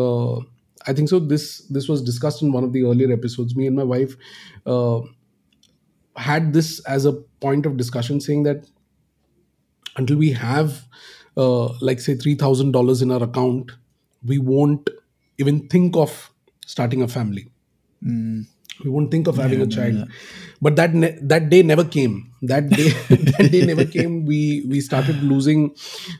i 0.87 0.93
think 0.93 1.09
so. 1.09 1.19
This 1.19 1.59
this 1.67 1.87
was 1.87 2.01
discussed 2.01 2.41
in 2.41 2.51
one 2.51 2.63
of 2.63 2.73
the 2.73 2.83
earlier 2.83 3.11
episodes. 3.11 3.55
Me 3.55 3.67
and 3.67 3.75
my 3.75 3.83
wife 3.83 4.15
uh, 4.65 5.01
had 6.15 6.53
this 6.53 6.79
as 6.85 7.05
a 7.05 7.13
point 7.13 7.65
of 7.65 7.77
discussion 7.77 8.19
saying 8.19 8.43
that 8.43 8.67
until 9.95 10.17
we 10.17 10.31
have 10.31 10.85
uh, 11.37 11.67
like 11.81 11.99
say 11.99 12.15
$3000 12.15 13.01
in 13.01 13.11
our 13.11 13.23
account 13.23 13.71
we 14.23 14.37
won't 14.37 14.89
even 15.37 15.67
think 15.69 15.95
of 15.95 16.31
starting 16.65 17.01
a 17.01 17.07
family. 17.07 17.47
Mm. 18.03 18.45
We 18.83 18.89
won't 18.89 19.11
think 19.11 19.27
of 19.27 19.37
having 19.37 19.61
I 19.61 19.63
a 19.63 19.67
child. 19.67 19.95
that. 19.95 20.07
but 20.61 20.75
that 20.75 20.93
ne- 20.93 21.17
that 21.21 21.49
day 21.49 21.61
never 21.63 21.83
came. 21.83 22.31
That 22.41 22.69
day 22.69 22.89
that 23.09 23.49
day 23.51 23.61
never 23.61 23.85
came. 23.85 24.25
We 24.25 24.65
we 24.67 24.81
started 24.81 25.23
losing 25.23 25.75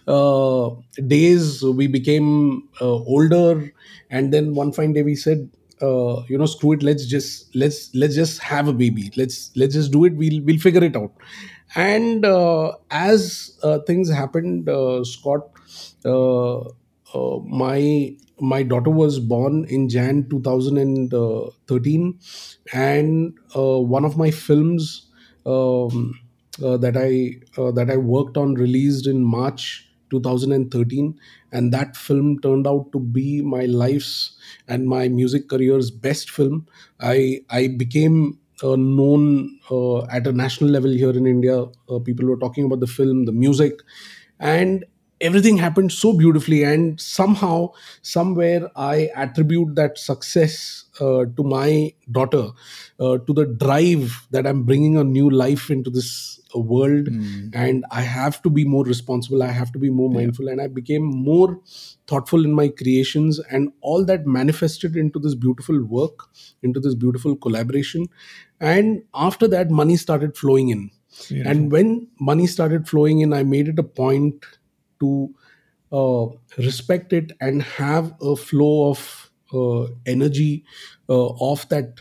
uh, 0.07 0.69
days. 1.07 1.63
We 1.63 1.87
became 1.87 2.67
uh, 2.81 2.85
older. 3.15 3.73
And 4.09 4.33
then 4.33 4.55
one 4.55 4.71
fine 4.71 4.93
day 4.93 5.03
we 5.03 5.15
said 5.15 5.49
uh, 5.81 6.23
you 6.27 6.37
know 6.37 6.45
screw 6.45 6.73
it. 6.73 6.83
Let's 6.83 7.05
just 7.05 7.55
let's 7.55 7.93
let's 7.95 8.15
just 8.15 8.39
have 8.41 8.67
a 8.67 8.73
baby. 8.73 9.11
Let's 9.15 9.51
let's 9.55 9.73
just 9.73 9.91
do 9.91 10.05
it. 10.05 10.15
We'll 10.15 10.41
we'll 10.43 10.59
figure 10.59 10.83
it 10.83 10.95
out. 10.95 11.11
And 11.75 12.25
uh, 12.25 12.73
as 12.89 13.57
uh, 13.63 13.79
things 13.79 14.09
happened 14.11 14.67
uh, 14.69 15.03
scott 15.03 15.49
uh, 17.13 17.37
my 17.39 18.15
my 18.41 18.63
daughter 18.63 18.89
was 18.89 19.19
born 19.19 19.65
in 19.65 19.89
jan 19.89 20.27
2013 20.29 22.17
and 22.73 23.33
uh, 23.55 23.79
one 23.79 24.05
of 24.05 24.17
my 24.17 24.31
films 24.31 25.07
um, 25.45 26.19
uh, 26.63 26.77
that 26.77 26.95
i 26.97 27.35
uh, 27.61 27.71
that 27.71 27.89
i 27.89 27.97
worked 27.97 28.37
on 28.37 28.53
released 28.53 29.07
in 29.07 29.23
march 29.23 29.85
2013 30.09 31.19
and 31.51 31.71
that 31.73 31.95
film 31.95 32.39
turned 32.39 32.65
out 32.67 32.91
to 32.91 32.99
be 32.99 33.41
my 33.41 33.65
life's 33.65 34.37
and 34.67 34.87
my 34.87 35.07
music 35.07 35.47
career's 35.49 35.91
best 35.91 36.29
film. 36.31 36.65
I 36.99 37.41
i 37.49 37.67
became 37.67 38.39
uh, 38.63 38.75
known 38.75 39.59
uh, 39.71 40.05
at 40.05 40.25
a 40.27 40.31
national 40.31 40.69
level 40.71 40.91
here 40.91 41.11
in 41.11 41.25
india. 41.27 41.65
Uh, 41.89 41.99
people 41.99 42.25
were 42.25 42.37
talking 42.37 42.65
about 42.65 42.79
the 42.79 42.87
film 42.87 43.25
the 43.25 43.31
music 43.31 43.81
and 44.39 44.85
everything 45.21 45.57
happened 45.57 45.91
so 45.91 46.13
beautifully 46.13 46.63
and 46.63 46.99
somehow 46.99 47.69
somewhere 48.01 48.69
i 48.75 49.09
attribute 49.15 49.75
that 49.75 49.97
success 49.97 50.85
uh, 51.01 51.25
to 51.37 51.43
my 51.43 51.93
daughter 52.11 52.43
uh, 52.99 53.17
to 53.27 53.33
the 53.39 53.45
drive 53.63 54.27
that 54.31 54.47
i'm 54.47 54.63
bringing 54.63 54.97
a 54.97 55.03
new 55.03 55.29
life 55.29 55.69
into 55.69 55.89
this 55.89 56.39
uh, 56.55 56.59
world 56.59 57.07
Mm. 57.09 57.49
and 57.53 57.85
i 57.91 58.01
have 58.01 58.41
to 58.45 58.49
be 58.49 58.63
more 58.75 58.83
responsible 58.85 59.43
i 59.43 59.51
have 59.59 59.71
to 59.73 59.79
be 59.85 59.89
more 59.99 60.09
Yeah. 60.11 60.19
mindful 60.21 60.47
and 60.53 60.61
i 60.61 60.67
became 60.67 61.03
more 61.31 61.59
thoughtful 62.11 62.45
in 62.49 62.53
my 62.59 62.67
creations 62.81 63.39
and 63.57 63.71
all 63.81 64.05
that 64.05 64.25
manifested 64.25 64.95
into 64.95 65.19
this 65.19 65.35
beautiful 65.35 65.83
work 65.97 66.27
into 66.69 66.79
this 66.79 66.95
beautiful 66.95 67.35
collaboration 67.35 68.07
and 68.59 69.03
after 69.13 69.47
that 69.47 69.69
money 69.81 69.97
started 70.05 70.35
flowing 70.37 70.69
in 70.69 70.89
Beautiful. 71.27 71.51
and 71.51 71.71
when 71.71 72.07
money 72.19 72.47
started 72.47 72.87
flowing 72.87 73.21
in 73.21 73.33
i 73.33 73.43
made 73.43 73.67
it 73.67 73.79
a 73.79 73.83
point 74.01 74.45
to 74.99 75.33
uh, 75.91 76.25
respect 76.57 77.13
it 77.13 77.31
and 77.41 77.61
have 77.63 78.13
a 78.21 78.35
flow 78.35 78.89
of 78.89 79.31
uh, 79.53 79.87
energy 80.05 80.63
uh, 81.09 81.29
of 81.51 81.67
that 81.69 81.99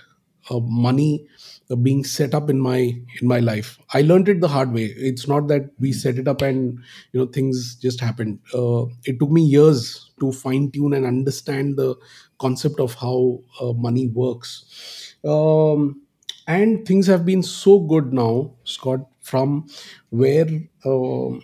uh, 0.50 0.60
money 0.60 1.26
uh, 1.70 1.76
being 1.76 2.04
set 2.04 2.34
up 2.34 2.48
in 2.50 2.58
my 2.60 2.78
in 3.20 3.28
my 3.28 3.38
life. 3.38 3.78
I 3.92 4.02
learned 4.02 4.28
it 4.28 4.40
the 4.40 4.48
hard 4.48 4.72
way. 4.72 4.84
It's 4.96 5.26
not 5.28 5.48
that 5.48 5.70
we 5.78 5.92
set 5.92 6.18
it 6.18 6.28
up 6.28 6.42
and 6.42 6.78
you 7.12 7.20
know 7.20 7.26
things 7.26 7.76
just 7.76 8.00
happened. 8.00 8.40
Uh, 8.54 8.86
it 9.04 9.18
took 9.18 9.30
me 9.30 9.42
years 9.42 10.10
to 10.20 10.32
fine 10.32 10.70
tune 10.70 10.94
and 10.94 11.06
understand 11.06 11.76
the 11.76 11.94
concept 12.38 12.80
of 12.80 12.94
how 12.94 13.40
money 13.76 14.08
works. 14.08 15.14
Um, 15.24 16.02
and 16.46 16.86
things 16.86 17.06
have 17.06 17.26
been 17.26 17.42
so 17.42 17.78
good 17.80 18.12
now 18.14 18.52
scott 18.64 19.00
from 19.20 19.66
where 20.08 20.46
um 20.86 21.42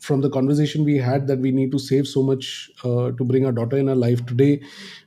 from 0.00 0.20
the 0.20 0.30
conversation 0.30 0.84
we 0.84 0.96
had 0.96 1.26
that 1.26 1.38
we 1.38 1.50
need 1.50 1.70
to 1.72 1.78
save 1.78 2.06
so 2.08 2.22
much 2.22 2.70
uh, 2.84 3.10
to 3.12 3.24
bring 3.24 3.44
our 3.46 3.52
daughter 3.52 3.76
in 3.76 3.88
our 3.88 3.94
life 3.96 4.24
today 4.26 4.60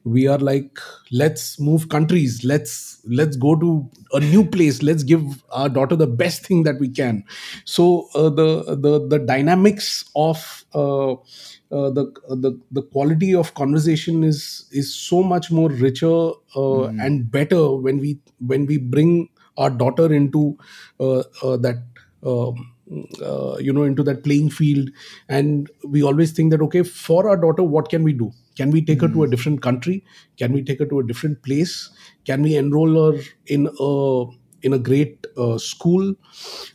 we 0.03 0.27
are 0.27 0.37
like 0.37 0.79
let's 1.11 1.59
move 1.59 1.89
countries. 1.89 2.43
Let's 2.43 2.99
let's 3.07 3.35
go 3.37 3.55
to 3.55 3.89
a 4.13 4.19
new 4.19 4.43
place. 4.45 4.81
Let's 4.83 5.03
give 5.03 5.43
our 5.51 5.69
daughter 5.69 5.95
the 5.95 6.07
best 6.07 6.45
thing 6.45 6.63
that 6.63 6.79
we 6.79 6.89
can. 6.89 7.23
So 7.65 8.09
uh, 8.15 8.29
the 8.29 8.75
the 8.75 9.07
the 9.07 9.19
dynamics 9.19 10.05
of 10.15 10.65
uh, 10.73 11.13
uh, 11.13 11.89
the 11.91 12.11
the 12.29 12.59
the 12.71 12.81
quality 12.83 13.33
of 13.35 13.53
conversation 13.53 14.23
is 14.23 14.65
is 14.71 14.93
so 14.93 15.23
much 15.23 15.51
more 15.51 15.69
richer 15.69 16.29
uh, 16.55 16.83
Mm. 16.83 17.05
and 17.05 17.31
better 17.31 17.75
when 17.75 17.99
we 17.99 18.19
when 18.39 18.65
we 18.65 18.77
bring 18.77 19.29
our 19.57 19.69
daughter 19.69 20.11
into 20.13 20.57
uh, 20.99 21.23
uh, 21.43 21.57
that 21.57 21.77
um, 22.25 22.72
uh, 23.21 23.57
you 23.59 23.73
know 23.73 23.83
into 23.83 24.03
that 24.03 24.23
playing 24.23 24.49
field. 24.49 24.89
And 25.29 25.69
we 25.87 26.03
always 26.03 26.31
think 26.31 26.51
that 26.51 26.61
okay 26.63 26.83
for 26.83 27.27
our 27.29 27.37
daughter 27.37 27.63
what 27.63 27.89
can 27.89 28.03
we 28.03 28.13
do? 28.13 28.31
Can 28.55 28.71
we 28.71 28.81
take 28.83 29.01
her 29.01 29.07
to 29.07 29.23
a 29.23 29.27
different 29.29 29.61
country? 29.61 30.03
Can 30.37 30.53
we 30.53 30.63
take 30.63 30.79
her 30.79 30.85
to 30.85 30.99
a 30.99 31.07
different 31.07 31.41
place? 31.43 31.89
Can 32.25 32.41
we 32.43 32.55
enroll 32.55 33.11
her 33.13 33.21
in 33.47 33.67
a 33.79 34.25
in 34.61 34.73
a 34.73 34.79
great 34.79 35.25
uh, 35.37 35.57
school? 35.57 36.13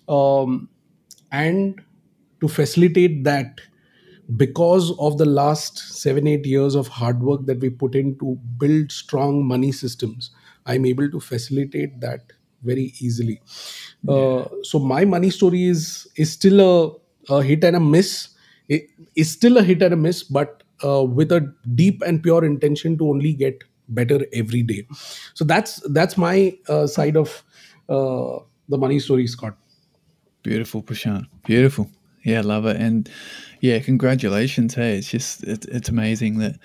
Um, 0.08 0.68
and 1.32 1.80
to 2.40 2.48
facilitate 2.48 3.24
that 3.24 3.60
because 4.36 4.92
of 4.98 5.18
the 5.18 5.24
last 5.24 5.78
seven 5.78 6.26
eight 6.26 6.44
years 6.46 6.74
of 6.74 6.88
hard 6.88 7.22
work 7.22 7.46
that 7.46 7.60
we 7.60 7.70
put 7.70 7.94
in 7.94 8.18
to 8.18 8.38
build 8.58 8.92
strong 8.92 9.46
money 9.46 9.72
systems 9.72 10.30
i'm 10.66 10.84
able 10.84 11.10
to 11.10 11.18
facilitate 11.20 11.98
that 12.00 12.32
very 12.62 12.92
easily 13.00 13.40
uh, 14.08 14.44
so 14.62 14.78
my 14.78 15.04
money 15.04 15.30
story 15.30 15.64
is 15.64 16.08
is 16.16 16.32
still 16.32 16.60
a, 16.60 17.34
a 17.34 17.42
hit 17.42 17.64
and 17.64 17.76
a 17.76 17.80
miss 17.80 18.28
it 18.68 18.86
is 19.16 19.30
still 19.30 19.56
a 19.56 19.62
hit 19.62 19.82
and 19.82 19.94
a 19.94 19.96
miss 19.96 20.22
but 20.22 20.62
uh, 20.84 21.02
with 21.02 21.32
a 21.32 21.40
deep 21.74 22.02
and 22.06 22.22
pure 22.22 22.44
intention 22.44 22.96
to 22.96 23.08
only 23.08 23.32
get 23.32 23.64
better 23.88 24.24
every 24.32 24.62
day 24.62 24.86
so 25.34 25.44
that's 25.44 25.80
that's 25.90 26.16
my 26.16 26.56
uh, 26.68 26.86
side 26.86 27.16
of 27.16 27.42
uh, 27.88 28.38
the 28.68 28.76
money 28.76 28.98
story 28.98 29.26
scott 29.26 29.56
Beautiful, 30.42 30.82
Prashant. 30.82 31.26
Beautiful. 31.44 31.90
Yeah, 32.24 32.42
love 32.42 32.66
it. 32.66 32.76
And 32.76 33.08
yeah, 33.60 33.78
congratulations. 33.80 34.74
Hey, 34.74 34.96
it's 34.96 35.10
just 35.10 35.44
it's, 35.44 35.66
it's 35.66 35.88
amazing 35.88 36.38
that 36.38 36.58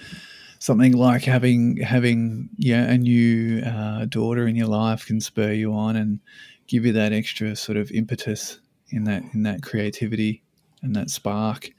something 0.60 0.94
like 0.94 1.24
having 1.24 1.78
having 1.78 2.50
yeah 2.58 2.90
a 2.90 2.98
new 2.98 3.62
uh, 3.62 4.06
daughter 4.06 4.48
in 4.48 4.56
your 4.56 4.68
life 4.68 5.06
can 5.06 5.20
spur 5.20 5.52
you 5.52 5.74
on 5.74 5.96
and 5.96 6.20
give 6.68 6.86
you 6.86 6.94
that 6.94 7.14
extra 7.14 7.56
sort 7.56 7.78
of 7.78 7.92
impetus 7.92 8.60
in 8.90 9.04
that 9.06 9.24
in 9.34 9.44
that 9.44 9.62
creativity 9.64 10.44
and 10.82 10.96
that 10.96 11.10
spark 11.10 11.70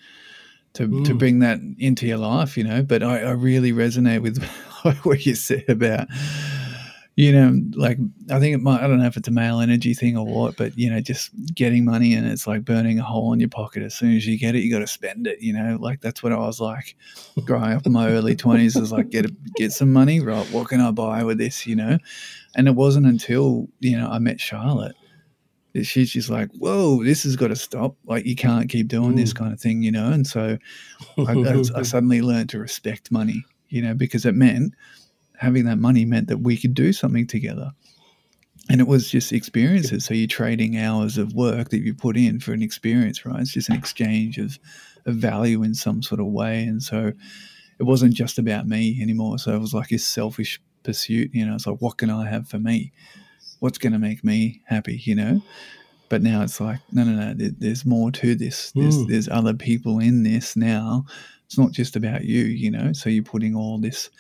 to 0.74 0.88
to 1.04 1.14
Mm. 1.14 1.18
bring 1.18 1.38
that 1.40 1.60
into 1.78 2.06
your 2.06 2.18
life. 2.18 2.56
You 2.56 2.64
know, 2.64 2.82
but 2.82 3.02
I, 3.02 3.20
I 3.20 3.30
really 3.30 3.72
resonate 3.72 4.22
with 4.22 4.42
what 5.04 5.24
you 5.26 5.34
said 5.34 5.64
about 5.68 6.08
you 7.16 7.30
know, 7.30 7.60
like 7.76 7.98
I 8.30 8.40
think 8.40 8.56
it 8.56 8.60
might, 8.60 8.82
I 8.82 8.88
don't 8.88 8.98
know 8.98 9.06
if 9.06 9.16
it's 9.16 9.28
a 9.28 9.30
male 9.30 9.60
energy 9.60 9.94
thing 9.94 10.16
or 10.16 10.26
what, 10.26 10.56
but 10.56 10.76
you 10.76 10.90
know, 10.90 11.00
just 11.00 11.30
getting 11.54 11.84
money 11.84 12.12
and 12.14 12.26
it's 12.26 12.46
like 12.46 12.64
burning 12.64 12.98
a 12.98 13.04
hole 13.04 13.32
in 13.32 13.38
your 13.38 13.48
pocket. 13.48 13.84
As 13.84 13.94
soon 13.94 14.16
as 14.16 14.26
you 14.26 14.36
get 14.36 14.56
it, 14.56 14.62
you 14.64 14.72
got 14.72 14.80
to 14.80 14.88
spend 14.88 15.28
it, 15.28 15.40
you 15.40 15.52
know, 15.52 15.78
like 15.80 16.00
that's 16.00 16.24
what 16.24 16.32
I 16.32 16.38
was 16.38 16.60
like 16.60 16.96
growing 17.44 17.72
up 17.72 17.86
in 17.86 17.92
my 17.92 18.08
early 18.08 18.34
20s 18.34 18.76
is 18.80 18.90
like, 18.90 19.10
get, 19.10 19.26
a, 19.26 19.34
get 19.54 19.70
some 19.70 19.92
money, 19.92 20.18
right? 20.18 20.50
What 20.50 20.68
can 20.68 20.80
I 20.80 20.90
buy 20.90 21.22
with 21.22 21.38
this, 21.38 21.68
you 21.68 21.76
know? 21.76 21.98
And 22.56 22.68
it 22.68 22.74
wasn't 22.74 23.06
until, 23.06 23.68
you 23.80 23.98
know, 23.98 24.08
I 24.08 24.18
met 24.18 24.40
Charlotte 24.40 24.96
that 25.74 25.84
she's 25.84 26.12
just 26.12 26.30
like, 26.30 26.50
whoa, 26.52 27.02
this 27.02 27.24
has 27.24 27.36
got 27.36 27.48
to 27.48 27.56
stop. 27.56 27.96
Like, 28.06 28.24
you 28.24 28.36
can't 28.36 28.70
keep 28.70 28.88
doing 28.88 29.12
mm. 29.12 29.16
this 29.16 29.32
kind 29.32 29.52
of 29.52 29.60
thing, 29.60 29.82
you 29.82 29.90
know? 29.90 30.10
And 30.10 30.26
so 30.26 30.56
I, 31.18 31.32
I, 31.32 31.62
I, 31.76 31.82
suddenly 31.82 32.22
learned 32.22 32.50
to 32.50 32.60
respect 32.60 33.10
money, 33.10 33.44
you 33.68 33.82
know, 33.82 33.92
because 33.92 34.24
it 34.24 34.36
meant 34.36 34.74
having 35.36 35.64
that 35.64 35.78
money 35.78 36.04
meant 36.04 36.28
that 36.28 36.38
we 36.38 36.56
could 36.56 36.74
do 36.74 36.92
something 36.92 37.26
together. 37.26 37.72
And 38.70 38.80
it 38.80 38.86
was 38.86 39.10
just 39.10 39.32
experiences. 39.32 40.04
So 40.04 40.14
you're 40.14 40.28
trading 40.28 40.78
hours 40.78 41.18
of 41.18 41.34
work 41.34 41.70
that 41.70 41.82
you 41.82 41.92
put 41.92 42.16
in 42.16 42.40
for 42.40 42.52
an 42.52 42.62
experience, 42.62 43.26
right? 43.26 43.40
It's 43.40 43.52
just 43.52 43.68
an 43.68 43.76
exchange 43.76 44.38
of, 44.38 44.58
of 45.06 45.16
value 45.16 45.62
in 45.64 45.74
some 45.74 46.02
sort 46.02 46.20
of 46.20 46.28
way. 46.28 46.62
And 46.62 46.82
so 46.82 47.12
it 47.78 47.82
wasn't 47.82 48.14
just 48.14 48.38
about 48.38 48.66
me 48.66 49.02
anymore. 49.02 49.38
So 49.38 49.54
it 49.54 49.58
was 49.58 49.74
like 49.74 49.90
a 49.90 49.98
selfish 49.98 50.60
pursuit, 50.84 51.30
you 51.32 51.44
know, 51.44 51.54
it's 51.54 51.66
like, 51.66 51.80
what 51.80 51.96
can 51.96 52.10
I 52.10 52.28
have 52.28 52.48
for 52.48 52.58
me? 52.58 52.92
what's 53.64 53.78
going 53.78 53.94
to 53.94 53.98
make 53.98 54.22
me 54.22 54.60
happy, 54.66 55.00
you 55.04 55.14
know? 55.14 55.40
But 56.10 56.20
now 56.20 56.42
it's 56.42 56.60
like, 56.60 56.80
no, 56.92 57.02
no, 57.02 57.12
no, 57.12 57.32
there, 57.32 57.50
there's 57.58 57.86
more 57.86 58.10
to 58.12 58.34
this. 58.34 58.72
There's, 58.72 58.98
mm. 58.98 59.08
there's 59.08 59.26
other 59.26 59.54
people 59.54 60.00
in 60.00 60.22
this 60.22 60.54
now. 60.54 61.06
It's 61.46 61.56
not 61.56 61.72
just 61.72 61.96
about 61.96 62.24
you, 62.24 62.42
you 62.42 62.70
know? 62.70 62.92
So 62.92 63.08
you're 63.08 63.24
putting 63.24 63.56
all 63.56 63.78
this 63.78 64.10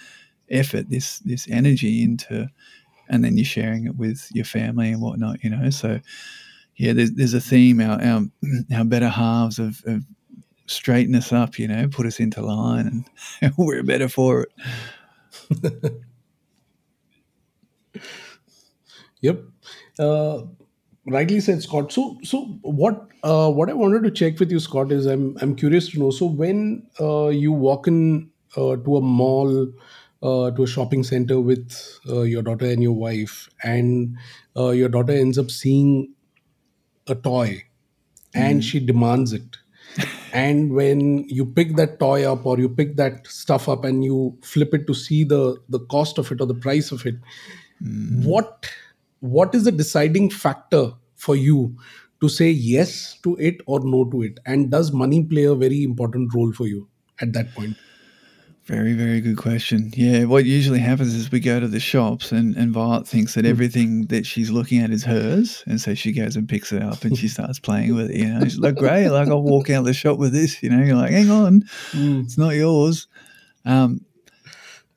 effort, 0.48 0.88
this, 0.88 1.18
this 1.18 1.46
energy 1.50 2.02
into, 2.02 2.48
and 3.10 3.22
then 3.22 3.36
you're 3.36 3.44
sharing 3.44 3.84
it 3.84 3.96
with 3.96 4.30
your 4.32 4.46
family 4.46 4.90
and 4.90 5.02
whatnot, 5.02 5.44
you 5.44 5.50
know? 5.50 5.68
So, 5.68 6.00
yeah, 6.76 6.94
there's, 6.94 7.12
there's 7.12 7.34
a 7.34 7.40
theme. 7.40 7.82
Our, 7.82 8.02
our, 8.02 8.22
our 8.74 8.84
better 8.86 9.10
halves 9.10 9.58
of, 9.58 9.82
have 9.86 10.04
straighten 10.66 11.14
us 11.14 11.34
up, 11.34 11.58
you 11.58 11.68
know, 11.68 11.86
put 11.88 12.06
us 12.06 12.18
into 12.18 12.40
line, 12.40 13.04
and 13.42 13.52
we're 13.58 13.82
better 13.82 14.08
for 14.08 14.46
it. 14.46 15.92
Yep. 19.24 19.42
Uh, 19.98 20.42
rightly 21.06 21.40
said, 21.40 21.62
Scott. 21.62 21.92
So, 21.92 22.18
so 22.22 22.42
what 22.62 23.08
uh, 23.22 23.50
what 23.50 23.70
I 23.70 23.72
wanted 23.72 24.02
to 24.04 24.10
check 24.10 24.38
with 24.38 24.52
you, 24.52 24.60
Scott, 24.60 24.92
is 24.92 25.06
I'm 25.06 25.38
I'm 25.40 25.56
curious 25.56 25.88
to 25.90 25.98
know. 25.98 26.10
So, 26.10 26.26
when 26.26 26.86
uh, 27.00 27.28
you 27.28 27.52
walk 27.52 27.86
in 27.86 28.30
uh, 28.56 28.76
to 28.76 28.96
a 28.96 29.00
mall, 29.00 29.72
uh, 30.22 30.50
to 30.50 30.62
a 30.62 30.66
shopping 30.66 31.02
center 31.02 31.40
with 31.40 31.72
uh, 32.08 32.20
your 32.20 32.42
daughter 32.42 32.66
and 32.66 32.82
your 32.82 32.92
wife, 32.92 33.48
and 33.62 34.18
your 34.56 34.90
daughter 34.90 35.12
ends 35.12 35.38
up 35.38 35.50
seeing 35.50 36.12
a 37.06 37.14
toy, 37.14 37.64
and 38.34 38.60
mm. 38.60 38.62
she 38.62 38.78
demands 38.78 39.32
it. 39.32 39.56
and 40.34 40.72
when 40.74 41.26
you 41.28 41.46
pick 41.46 41.76
that 41.76 41.98
toy 41.98 42.30
up 42.30 42.44
or 42.44 42.58
you 42.58 42.68
pick 42.68 42.96
that 42.96 43.26
stuff 43.26 43.68
up 43.68 43.84
and 43.84 44.04
you 44.04 44.36
flip 44.42 44.74
it 44.74 44.88
to 44.88 44.92
see 44.92 45.24
the 45.24 45.42
the 45.68 45.78
cost 45.96 46.18
of 46.18 46.32
it 46.32 46.40
or 46.40 46.46
the 46.46 46.62
price 46.70 46.90
of 46.92 47.06
it, 47.06 47.14
mm. 47.82 48.24
what 48.24 48.74
what 49.24 49.54
is 49.54 49.64
the 49.64 49.72
deciding 49.72 50.28
factor 50.28 50.92
for 51.14 51.34
you 51.34 51.74
to 52.20 52.28
say 52.28 52.50
yes 52.50 53.18
to 53.22 53.36
it 53.36 53.62
or 53.66 53.80
no 53.80 54.04
to 54.10 54.22
it? 54.22 54.38
And 54.44 54.70
does 54.70 54.92
money 54.92 55.24
play 55.24 55.44
a 55.44 55.54
very 55.54 55.82
important 55.82 56.34
role 56.34 56.52
for 56.52 56.66
you 56.66 56.88
at 57.20 57.32
that 57.32 57.54
point? 57.54 57.76
Very 58.66 58.94
very 58.94 59.20
good 59.20 59.36
question. 59.36 59.92
Yeah 59.94 60.24
what 60.24 60.44
usually 60.44 60.78
happens 60.78 61.14
is 61.14 61.30
we 61.30 61.40
go 61.40 61.60
to 61.60 61.68
the 61.68 61.80
shops 61.80 62.32
and, 62.32 62.56
and 62.56 62.72
violet 62.72 63.06
thinks 63.06 63.34
that 63.34 63.44
hmm. 63.44 63.50
everything 63.50 64.06
that 64.06 64.26
she's 64.26 64.50
looking 64.50 64.80
at 64.82 64.90
is 64.90 65.04
hers. 65.04 65.62
And 65.66 65.80
so 65.80 65.94
she 65.94 66.12
goes 66.12 66.36
and 66.36 66.48
picks 66.48 66.72
it 66.72 66.82
up 66.82 67.02
and 67.04 67.16
she 67.16 67.28
starts 67.28 67.58
playing 67.58 67.94
with 67.94 68.10
it 68.10 68.16
you 68.16 68.26
know. 68.26 68.40
She's 68.40 68.58
like 68.58 68.76
great 68.76 69.08
like 69.08 69.28
i'll 69.28 69.42
walk 69.42 69.70
out 69.70 69.84
the 69.84 69.94
shop 69.94 70.18
with 70.18 70.32
this 70.32 70.62
you 70.62 70.70
know. 70.70 70.82
You're 70.82 70.96
like 70.96 71.10
hang 71.12 71.30
on. 71.30 71.62
Mm. 71.92 72.24
it's 72.24 72.38
not 72.38 72.50
yours. 72.50 73.06
Um, 73.66 74.00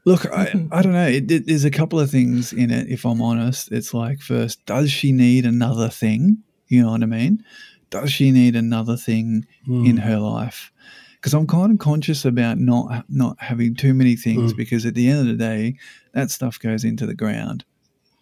Look, 0.08 0.26
I, 0.26 0.54
I 0.72 0.82
don't 0.82 0.94
know. 0.94 1.10
It, 1.10 1.30
it, 1.30 1.48
there's 1.48 1.66
a 1.66 1.70
couple 1.70 2.00
of 2.00 2.10
things 2.10 2.54
in 2.54 2.72
it, 2.72 2.88
if 2.88 3.06
I'm 3.06 3.22
honest. 3.22 3.74
It's 3.74 3.94
like, 3.94 4.22
first, 4.22 4.66
does 4.66 4.90
she 4.90 5.12
need 5.12 5.46
another 5.46 5.90
thing? 5.90 6.44
You 6.70 6.84
know 6.84 6.92
what 6.92 7.04
I 7.04 7.08
mean? 7.08 7.44
Does 7.90 8.10
she 8.10 8.32
need 8.32 8.56
another 8.56 8.96
thing 8.96 9.46
mm. 9.68 9.86
in 9.86 9.98
her 9.98 10.18
life? 10.18 10.72
Because 11.16 11.34
I'm 11.34 11.46
kind 11.46 11.74
of 11.74 11.80
conscious 11.80 12.24
about 12.24 12.58
not 12.58 13.04
not 13.10 13.36
having 13.42 13.76
too 13.76 13.94
many 13.94 14.16
things 14.16 14.54
mm. 14.54 14.56
because 14.56 14.86
at 14.86 14.96
the 14.96 15.10
end 15.10 15.20
of 15.20 15.26
the 15.26 15.44
day, 15.44 15.76
that 16.14 16.32
stuff 16.32 16.58
goes 16.58 16.86
into 16.86 17.06
the 17.06 17.14
ground, 17.14 17.66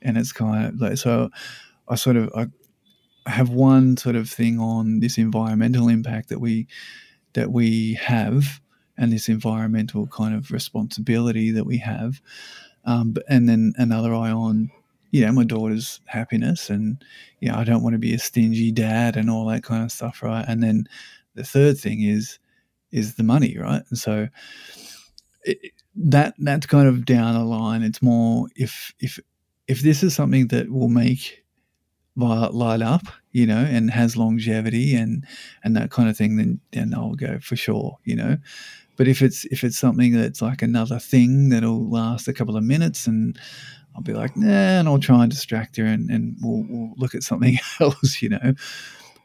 and 0.01 0.17
it's 0.17 0.31
kind 0.31 0.65
of 0.65 0.81
like 0.81 0.97
so. 0.97 1.29
I 1.87 1.93
sort 1.93 2.15
of 2.15 2.31
I 2.35 2.47
have 3.29 3.51
one 3.51 3.95
sort 3.97 4.15
of 4.15 4.27
thing 4.27 4.59
on 4.59 5.01
this 5.01 5.19
environmental 5.19 5.87
impact 5.89 6.29
that 6.29 6.39
we 6.39 6.65
that 7.33 7.51
we 7.51 7.93
have 8.01 8.59
and 8.97 9.11
this 9.11 9.29
environmental 9.29 10.07
kind 10.07 10.35
of 10.35 10.51
responsibility 10.51 11.51
that 11.51 11.65
we 11.65 11.77
have. 11.79 12.21
Um, 12.85 13.15
and 13.27 13.49
then 13.49 13.73
another 13.77 14.13
eye 14.13 14.31
on, 14.31 14.71
you 15.11 15.25
know, 15.25 15.31
my 15.31 15.43
daughter's 15.43 16.01
happiness 16.05 16.69
and, 16.69 17.03
you 17.39 17.49
know, 17.49 17.57
I 17.57 17.63
don't 17.63 17.83
want 17.83 17.93
to 17.93 17.99
be 17.99 18.13
a 18.13 18.19
stingy 18.19 18.71
dad 18.71 19.17
and 19.17 19.29
all 19.29 19.45
that 19.47 19.63
kind 19.63 19.83
of 19.83 19.91
stuff, 19.91 20.21
right? 20.21 20.45
And 20.47 20.61
then 20.61 20.87
the 21.33 21.43
third 21.43 21.77
thing 21.77 22.01
is, 22.01 22.39
is 22.91 23.15
the 23.15 23.23
money, 23.23 23.57
right? 23.57 23.83
And 23.89 23.97
so 23.97 24.27
it, 25.43 25.71
that 25.95 26.35
that's 26.39 26.65
kind 26.65 26.87
of 26.87 27.05
down 27.05 27.33
the 27.33 27.43
line. 27.43 27.81
It's 27.83 28.01
more 28.01 28.47
if 28.55 28.93
if 28.99 29.19
if 29.67 29.81
this 29.81 30.03
is 30.03 30.13
something 30.13 30.47
that 30.47 30.69
will 30.69 30.89
make 30.89 31.43
Violet 32.17 32.53
light 32.53 32.81
up, 32.81 33.01
you 33.31 33.45
know, 33.45 33.57
and 33.57 33.91
has 33.91 34.15
longevity 34.15 34.95
and 34.95 35.25
and 35.63 35.75
that 35.75 35.91
kind 35.91 36.09
of 36.09 36.17
thing, 36.17 36.37
then 36.37 36.59
then 36.71 36.93
I'll 36.93 37.15
go 37.15 37.39
for 37.39 37.55
sure, 37.55 37.97
you 38.03 38.15
know. 38.15 38.37
But 38.97 39.07
if 39.07 39.21
it's 39.21 39.45
if 39.45 39.63
it's 39.63 39.77
something 39.77 40.13
that's 40.13 40.41
like 40.41 40.61
another 40.61 40.99
thing 40.99 41.49
that'll 41.49 41.89
last 41.89 42.27
a 42.27 42.33
couple 42.33 42.55
of 42.55 42.63
minutes 42.63 43.07
and 43.07 43.37
I'll 43.95 44.01
be 44.01 44.13
like, 44.13 44.35
nah, 44.35 44.47
and 44.47 44.87
I'll 44.87 44.99
try 44.99 45.23
and 45.23 45.31
distract 45.31 45.77
her 45.77 45.85
and, 45.85 46.09
and 46.09 46.35
we'll, 46.41 46.65
we'll 46.67 46.93
look 46.97 47.15
at 47.15 47.23
something 47.23 47.57
else, 47.79 48.21
you 48.21 48.29
know. 48.29 48.53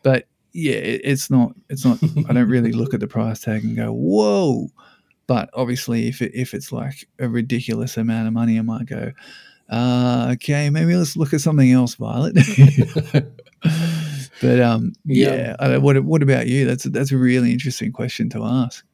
But 0.02 0.26
yeah, 0.52 0.74
it, 0.74 1.00
it's 1.04 1.30
not 1.30 1.52
it's 1.68 1.84
not 1.84 1.98
I 2.28 2.32
don't 2.32 2.48
really 2.48 2.72
look 2.72 2.94
at 2.94 3.00
the 3.00 3.06
price 3.06 3.40
tag 3.40 3.64
and 3.64 3.76
go, 3.76 3.92
whoa. 3.92 4.68
But 5.26 5.50
obviously 5.54 6.08
if 6.08 6.22
it, 6.22 6.32
if 6.34 6.54
it's 6.54 6.72
like 6.72 7.06
a 7.18 7.28
ridiculous 7.28 7.96
amount 7.96 8.26
of 8.26 8.32
money, 8.32 8.58
I 8.58 8.62
might 8.62 8.86
go, 8.86 9.12
uh, 9.68 10.30
okay, 10.32 10.70
maybe 10.70 10.96
let's 10.96 11.16
look 11.16 11.32
at 11.32 11.40
something 11.40 11.70
else, 11.70 11.94
Violet. 11.94 12.34
but 14.42 14.60
um, 14.60 14.92
yeah, 15.04 15.54
yeah 15.60 15.76
what 15.76 16.02
what 16.04 16.22
about 16.22 16.48
you? 16.48 16.66
That's 16.66 16.84
that's 16.84 17.12
a 17.12 17.16
really 17.16 17.52
interesting 17.52 17.92
question 17.92 18.28
to 18.30 18.42
ask. 18.44 18.84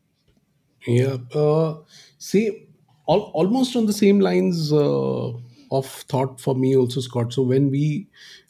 Yeah. 0.87 1.17
Uh, 1.35 1.79
see, 2.19 2.69
al- 3.09 3.31
almost 3.35 3.77
on 3.77 3.87
the 3.87 3.93
same 3.93 4.21
lines 4.21 4.73
uh, 4.73 5.33
of 5.71 5.87
thought 6.09 6.41
for 6.41 6.55
me 6.55 6.77
also, 6.77 7.01
Scott. 7.01 7.33
So 7.33 7.43
when 7.43 7.71
we 7.71 8.07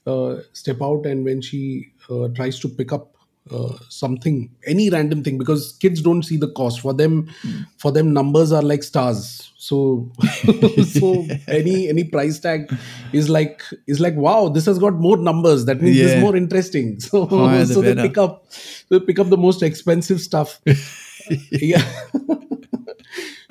uh, 0.07 0.37
step 0.53 0.83
out 0.83 1.07
and 1.07 1.25
when 1.25 1.41
she 1.41 1.93
uh, 2.11 2.29
tries 2.29 2.59
to 2.61 2.69
pick 2.69 2.93
up 2.93 3.13
uh, 3.51 3.79
something, 3.89 4.51
any 4.67 4.91
random 4.91 5.23
thing, 5.23 5.39
because 5.39 5.75
kids 5.81 6.03
don't 6.03 6.25
see 6.25 6.37
the 6.37 6.51
cost 6.51 6.81
for 6.81 6.93
them. 6.93 7.29
Mm. 7.43 7.67
For 7.79 7.93
them, 7.93 8.13
numbers 8.13 8.51
are 8.51 8.63
like 8.63 8.83
stars. 8.83 9.53
So, 9.57 10.11
so 10.91 11.27
any 11.47 11.89
any 11.89 12.05
price 12.05 12.41
tag 12.41 12.73
is 13.13 13.29
like 13.29 13.63
is 13.87 14.01
like 14.01 14.17
wow, 14.17 14.49
this 14.49 14.67
has 14.67 14.79
got 14.81 14.95
more 14.95 15.17
numbers. 15.17 15.65
That 15.65 15.81
means 15.81 15.97
yeah. 15.97 16.07
it's 16.07 16.21
more 16.21 16.37
interesting. 16.37 16.99
So, 17.07 17.65
so 17.65 17.81
they 17.81 17.95
pick 17.95 18.19
up 18.19 18.47
they 18.89 18.99
pick 18.99 19.19
up 19.21 19.29
the 19.29 19.37
most 19.37 19.63
expensive 19.63 20.21
stuff. 20.21 20.61
Yeah. 21.51 21.83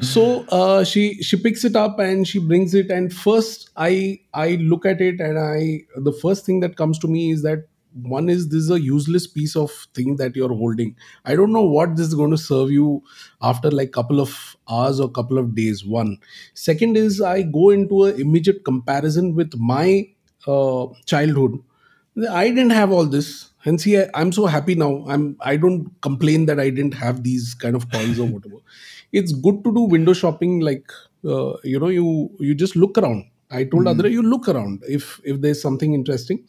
So 0.01 0.45
uh, 0.49 0.83
she 0.83 1.21
she 1.23 1.37
picks 1.37 1.63
it 1.63 1.75
up 1.75 1.99
and 1.99 2.27
she 2.27 2.39
brings 2.39 2.73
it. 2.73 2.91
And 2.91 3.13
first 3.13 3.69
i 3.77 4.19
i 4.33 4.55
look 4.71 4.85
at 4.85 5.01
it 5.01 5.19
and 5.19 5.39
i 5.39 5.81
the 6.09 6.11
first 6.13 6.45
thing 6.45 6.59
that 6.61 6.75
comes 6.75 6.99
to 6.99 7.07
me 7.07 7.31
is 7.31 7.41
that 7.43 7.65
one 8.03 8.27
is 8.29 8.49
this 8.49 8.63
is 8.63 8.69
a 8.71 8.79
useless 8.81 9.25
piece 9.25 9.55
of 9.55 9.71
thing 9.93 10.17
that 10.17 10.35
you're 10.35 10.53
holding. 10.53 10.95
I 11.23 11.35
don't 11.35 11.53
know 11.53 11.63
what 11.63 11.95
this 11.95 12.07
is 12.07 12.13
going 12.13 12.31
to 12.31 12.37
serve 12.37 12.69
you 12.69 13.01
after 13.41 13.71
like 13.71 13.93
couple 13.93 14.19
of 14.19 14.57
hours 14.69 14.99
or 14.99 15.09
couple 15.09 15.37
of 15.37 15.55
days 15.55 15.85
one. 15.85 16.17
Second 16.53 16.97
is 16.97 17.21
i 17.21 17.41
go 17.41 17.69
into 17.69 18.03
a 18.05 18.13
immediate 18.25 18.65
comparison 18.65 19.33
with 19.33 19.53
my 19.57 20.07
uh, 20.45 20.87
childhood. 21.05 21.57
I 22.29 22.47
didn't 22.49 22.71
have 22.71 22.91
all 22.91 23.05
this 23.05 23.49
and 23.65 23.81
see 23.81 23.99
I, 23.99 24.09
i'm 24.13 24.31
so 24.31 24.45
happy 24.45 24.75
now. 24.75 25.05
I'm 25.07 25.37
i 25.41 25.57
don't 25.57 25.89
complain 26.01 26.45
that 26.47 26.59
i 26.59 26.69
didn't 26.69 26.93
have 26.93 27.23
these 27.23 27.53
kind 27.53 27.75
of 27.75 27.89
toys 27.91 28.19
or 28.19 28.27
whatever. 28.27 28.57
It's 29.11 29.31
good 29.31 29.63
to 29.63 29.73
do 29.73 29.81
window 29.81 30.13
shopping 30.13 30.59
like 30.59 30.91
uh, 31.23 31.53
you 31.63 31.79
know 31.79 31.87
you 31.87 32.31
you 32.39 32.55
just 32.55 32.75
look 32.75 32.97
around. 32.97 33.25
I 33.49 33.63
told 33.63 33.85
mm-hmm. 33.85 34.01
Adra, 34.01 34.11
you 34.11 34.21
look 34.21 34.49
around. 34.49 34.83
If 34.87 35.21
if 35.23 35.39
there's 35.41 35.61
something 35.61 35.93
interesting 35.93 36.43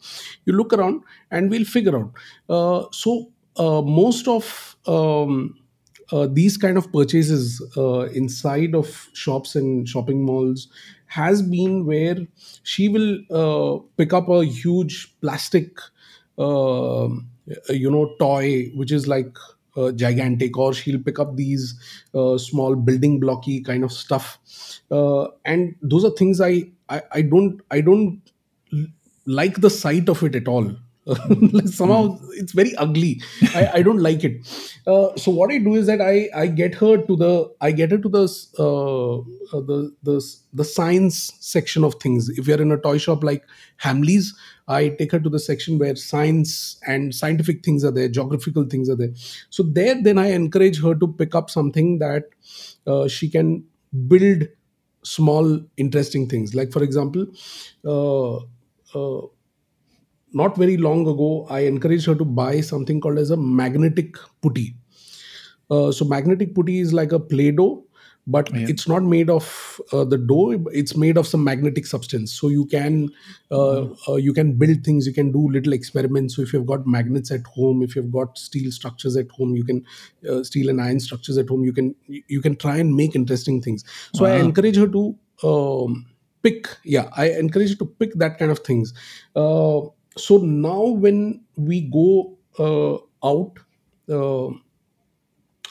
you 0.45 0.53
look 0.53 0.73
around 0.73 1.03
and 1.31 1.49
we'll 1.49 1.65
figure 1.65 1.95
out. 1.97 2.11
Uh, 2.49 2.85
so 2.91 3.31
uh, 3.57 3.81
most 3.81 4.27
of 4.27 4.75
um, 4.85 5.55
uh, 6.11 6.27
these 6.31 6.57
kind 6.57 6.77
of 6.77 6.91
purchases 6.91 7.61
uh, 7.75 8.01
inside 8.23 8.75
of 8.75 9.09
shops 9.13 9.55
and 9.55 9.87
shopping 9.87 10.23
malls 10.23 10.67
has 11.07 11.41
been 11.41 11.85
where 11.85 12.17
she 12.63 12.87
will 12.87 13.19
uh, 13.31 13.79
pick 13.97 14.13
up 14.13 14.29
a 14.29 14.43
huge 14.45 15.15
plastic 15.21 15.77
uh, 16.37 17.09
you 17.69 17.89
know 17.89 18.13
toy 18.19 18.69
which 18.75 18.91
is 18.91 19.07
like 19.07 19.35
uh, 19.75 19.91
gigantic 19.91 20.57
or 20.57 20.73
she'll 20.73 20.99
pick 21.01 21.19
up 21.19 21.35
these 21.35 21.75
uh, 22.15 22.37
small 22.37 22.75
building 22.75 23.19
blocky 23.19 23.61
kind 23.61 23.83
of 23.83 23.91
stuff. 23.91 24.39
Uh, 24.89 25.27
and 25.45 25.75
those 25.81 26.03
are 26.03 26.11
things 26.11 26.41
I, 26.41 26.63
I 26.89 27.01
i 27.11 27.21
don't 27.21 27.61
i 27.69 27.81
don't 27.81 28.21
like 29.25 29.61
the 29.61 29.69
sight 29.69 30.09
of 30.09 30.23
it 30.23 30.35
at 30.35 30.47
all 30.47 30.75
somehow 31.65 32.19
it's 32.33 32.51
very 32.51 32.75
ugly. 32.75 33.21
I, 33.55 33.69
I 33.75 33.81
don't 33.81 33.99
like 33.99 34.23
it. 34.23 34.45
Uh, 34.85 35.15
so 35.15 35.31
what 35.31 35.51
i 35.51 35.57
do 35.57 35.75
is 35.75 35.85
that 35.87 36.01
i 36.01 36.29
i 36.35 36.47
get 36.47 36.75
her 36.75 36.97
to 36.97 37.15
the 37.15 37.49
i 37.61 37.71
get 37.71 37.91
her 37.91 37.97
to 37.97 38.09
the 38.09 38.23
uh, 38.59 39.17
uh, 39.19 39.61
the 39.69 39.93
the 40.03 40.17
the 40.53 40.63
science 40.65 41.31
section 41.39 41.83
of 41.83 41.95
things. 41.95 42.29
If 42.29 42.47
you're 42.47 42.61
in 42.61 42.71
a 42.71 42.77
toy 42.77 42.97
shop 42.97 43.23
like 43.23 43.43
hamleys 43.81 44.33
i 44.67 44.89
take 44.89 45.11
her 45.13 45.19
to 45.19 45.29
the 45.29 45.39
section 45.39 45.77
where 45.79 45.95
science 45.95 46.77
and 46.85 47.13
scientific 47.15 47.63
things 47.63 47.85
are 47.85 47.91
there 47.91 48.09
geographical 48.09 48.65
things 48.65 48.89
are 48.89 48.95
there. 48.95 49.13
So 49.49 49.63
there 49.63 50.01
then 50.01 50.17
i 50.17 50.27
encourage 50.31 50.81
her 50.81 50.93
to 50.95 51.07
pick 51.07 51.35
up 51.35 51.49
something 51.49 51.99
that 51.99 52.23
uh, 52.85 53.07
she 53.07 53.29
can 53.29 53.63
build 54.07 54.47
small 55.03 55.61
interesting 55.77 56.27
things. 56.27 56.53
Like 56.53 56.71
for 56.71 56.83
example 56.83 57.27
uh, 57.85 58.37
uh, 58.95 59.27
not 60.33 60.57
very 60.57 60.77
long 60.77 61.01
ago, 61.07 61.47
I 61.49 61.61
encouraged 61.61 62.05
her 62.07 62.15
to 62.15 62.25
buy 62.25 62.61
something 62.61 62.99
called 63.01 63.17
as 63.17 63.31
a 63.31 63.37
magnetic 63.37 64.15
putty. 64.41 64.75
Uh, 65.69 65.91
so 65.91 66.05
magnetic 66.05 66.55
putty 66.55 66.79
is 66.79 66.93
like 66.93 67.11
a 67.11 67.19
play 67.19 67.51
doh, 67.51 67.83
but 68.25 68.49
Yeah. 68.53 68.67
it's 68.69 68.87
not 68.87 69.03
made 69.03 69.29
of 69.29 69.81
uh, 69.91 70.03
the 70.05 70.17
dough. 70.17 70.51
It's 70.71 70.95
made 70.95 71.17
of 71.17 71.27
some 71.27 71.43
magnetic 71.43 71.85
substance. 71.85 72.33
So 72.33 72.49
you 72.49 72.65
can 72.65 73.09
uh, 73.51 73.87
uh, 74.07 74.15
you 74.15 74.33
can 74.33 74.53
build 74.53 74.83
things. 74.83 75.07
You 75.07 75.13
can 75.13 75.31
do 75.31 75.49
little 75.49 75.73
experiments. 75.73 76.35
So 76.35 76.41
if 76.41 76.53
you've 76.53 76.65
got 76.65 76.87
magnets 76.87 77.31
at 77.31 77.45
home, 77.47 77.81
if 77.83 77.95
you've 77.95 78.11
got 78.11 78.37
steel 78.37 78.71
structures 78.71 79.15
at 79.17 79.29
home, 79.31 79.55
you 79.55 79.63
can 79.63 79.83
uh, 80.29 80.43
steel 80.43 80.69
and 80.69 80.81
iron 80.81 80.99
structures 80.99 81.37
at 81.37 81.47
home. 81.49 81.63
You 81.63 81.73
can 81.73 81.95
you 82.07 82.41
can 82.41 82.55
try 82.55 82.77
and 82.77 82.95
make 82.95 83.15
interesting 83.15 83.61
things. 83.61 83.83
So 84.13 84.25
I 84.25 84.35
encourage 84.35 84.77
her 84.77 84.87
to 84.87 85.15
um, 85.43 86.05
pick. 86.43 86.67
Yeah, 86.83 87.09
I 87.15 87.29
encourage 87.31 87.71
her 87.71 87.75
to 87.77 87.85
pick 87.85 88.13
that 88.15 88.37
kind 88.39 88.51
of 88.51 88.59
things. 88.59 88.93
Uh, 89.35 89.81
so 90.17 90.37
now 90.37 90.85
when 90.85 91.43
we 91.55 91.81
go 91.81 92.37
uh, 92.59 92.97
out. 93.27 93.53
Uh, 94.09 94.49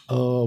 uh, 0.09 0.47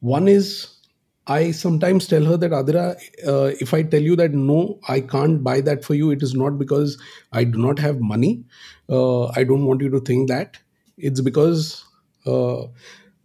one 0.00 0.28
is 0.28 0.78
I 1.26 1.50
sometimes 1.50 2.06
tell 2.06 2.24
her 2.24 2.36
that 2.38 2.52
Adira, 2.52 2.96
uh, 3.26 3.54
if 3.60 3.74
I 3.74 3.82
tell 3.82 4.00
you 4.00 4.16
that 4.16 4.32
no, 4.32 4.78
I 4.88 5.00
can't 5.00 5.44
buy 5.44 5.60
that 5.60 5.84
for 5.84 5.94
you, 5.94 6.10
it 6.10 6.22
is 6.22 6.34
not 6.34 6.58
because 6.58 6.96
I 7.32 7.44
do 7.44 7.58
not 7.58 7.78
have 7.78 8.00
money. 8.00 8.44
Uh, 8.88 9.26
I 9.28 9.44
don't 9.44 9.66
want 9.66 9.82
you 9.82 9.90
to 9.90 10.00
think 10.00 10.28
that. 10.28 10.58
It's 10.96 11.20
because 11.20 11.84
uh, 12.26 12.62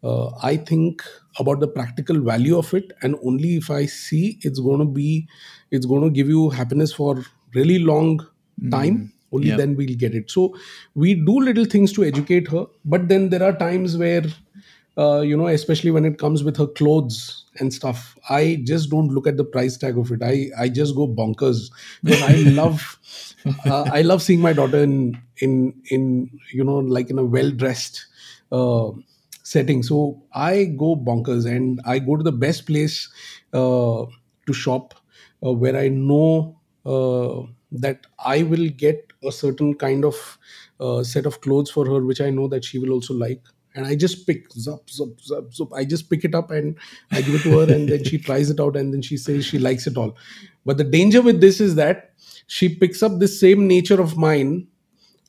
uh, 0.04 0.36
I 0.42 0.58
think 0.58 1.02
about 1.39 1.62
the 1.62 1.68
practical 1.68 2.20
value 2.20 2.58
of 2.58 2.74
it, 2.74 2.92
and 3.02 3.16
only 3.24 3.56
if 3.56 3.72
I 3.72 3.86
see 3.86 4.38
it's 4.42 4.60
going 4.60 4.80
to 4.80 4.86
be, 4.86 5.28
it's 5.72 5.86
going 5.86 6.04
to 6.04 6.10
give 6.10 6.28
you 6.28 6.50
happiness 6.50 6.92
for 6.92 7.24
really 7.56 7.80
long 7.80 8.20
time. 8.70 9.13
Only 9.34 9.52
then 9.52 9.76
we'll 9.76 9.96
get 9.96 10.13
it. 10.13 10.30
So 10.32 10.56
we 10.96 11.15
do 11.15 11.39
little 11.39 11.65
things 11.65 11.91
to 11.93 12.04
educate 12.04 12.48
her, 12.50 12.65
but 12.86 13.08
then 13.08 13.30
there 13.30 13.43
are 13.43 13.54
times 13.54 13.98
where 13.98 14.24
uh, 14.98 15.22
you 15.22 15.36
know, 15.36 15.48
especially 15.48 15.91
when 15.91 16.06
it 16.06 16.19
comes 16.19 16.43
with 16.43 16.56
her 16.58 16.67
clothes 16.67 17.46
and 17.60 17.74
stuff. 17.74 18.15
I 18.30 18.62
just 18.63 18.89
don't 18.89 19.08
look 19.10 19.26
at 19.26 19.38
the 19.38 19.43
price 19.43 19.78
tag 19.78 19.98
of 19.98 20.12
it. 20.12 20.22
I 20.22 20.50
I 20.58 20.69
just 20.69 20.96
go 20.96 21.08
bonkers 21.08 21.72
because 22.04 22.22
I 22.22 22.36
love 22.62 23.00
uh, 23.65 23.84
I 23.91 24.02
love 24.02 24.22
seeing 24.22 24.39
my 24.39 24.54
daughter 24.54 24.82
in 24.84 25.17
in 25.38 25.74
in 25.89 26.30
you 26.52 26.63
know 26.63 26.78
like 26.78 27.10
in 27.10 27.17
a 27.17 27.24
well 27.24 27.52
dressed 27.52 28.06
uh, 28.52 28.91
setting. 29.43 29.84
So 29.84 30.22
I 30.34 30.65
go 30.65 30.96
bonkers 30.96 31.46
and 31.46 31.82
I 31.86 32.00
go 32.00 32.15
to 32.15 32.24
the 32.24 32.32
best 32.32 32.65
place 32.67 33.10
uh, 33.54 34.06
to 34.46 34.54
shop 34.54 34.93
uh, 35.46 35.52
where 35.52 35.76
I 35.76 35.89
know 35.89 36.60
uh, 36.86 37.48
that 37.74 38.08
I 38.24 38.44
will 38.44 38.70
get 38.70 39.12
a 39.24 39.32
certain 39.32 39.76
kind 39.76 40.06
of 40.06 40.38
uh, 40.80 41.04
set 41.04 41.26
of 41.26 41.42
clothes 41.42 41.72
for 41.72 41.86
her, 41.86 42.04
which 42.04 42.22
I 42.22 42.30
know 42.30 42.48
that 42.50 42.64
she 42.66 42.80
will 42.80 42.92
also 42.92 43.14
like. 43.14 43.42
And 43.76 43.88
I 43.88 43.96
just 43.96 44.28
pick, 44.28 44.50
zup, 44.52 44.86
zup, 44.86 45.16
zup, 45.28 45.56
zup. 45.58 45.76
I 45.76 45.84
just 45.84 46.10
pick 46.10 46.24
it 46.24 46.36
up 46.36 46.52
and 46.52 46.78
I 47.12 47.22
give 47.22 47.36
it 47.36 47.42
to 47.44 47.60
her, 47.60 47.74
and 47.74 47.90
then 47.90 48.04
she 48.04 48.18
tries 48.30 48.50
it 48.50 48.60
out, 48.60 48.76
and 48.76 48.94
then 48.94 49.02
she 49.02 49.18
says 49.18 49.46
she 49.46 49.58
likes 49.58 49.88
it 49.88 49.98
all. 49.98 50.16
But 50.66 50.78
the 50.78 50.84
danger 50.84 51.22
with 51.22 51.42
this 51.42 51.60
is 51.60 51.76
that 51.76 52.14
she 52.48 52.70
picks 52.70 53.02
up 53.02 53.20
this 53.20 53.40
same 53.40 53.68
nature 53.68 54.00
of 54.00 54.16
mine 54.16 54.68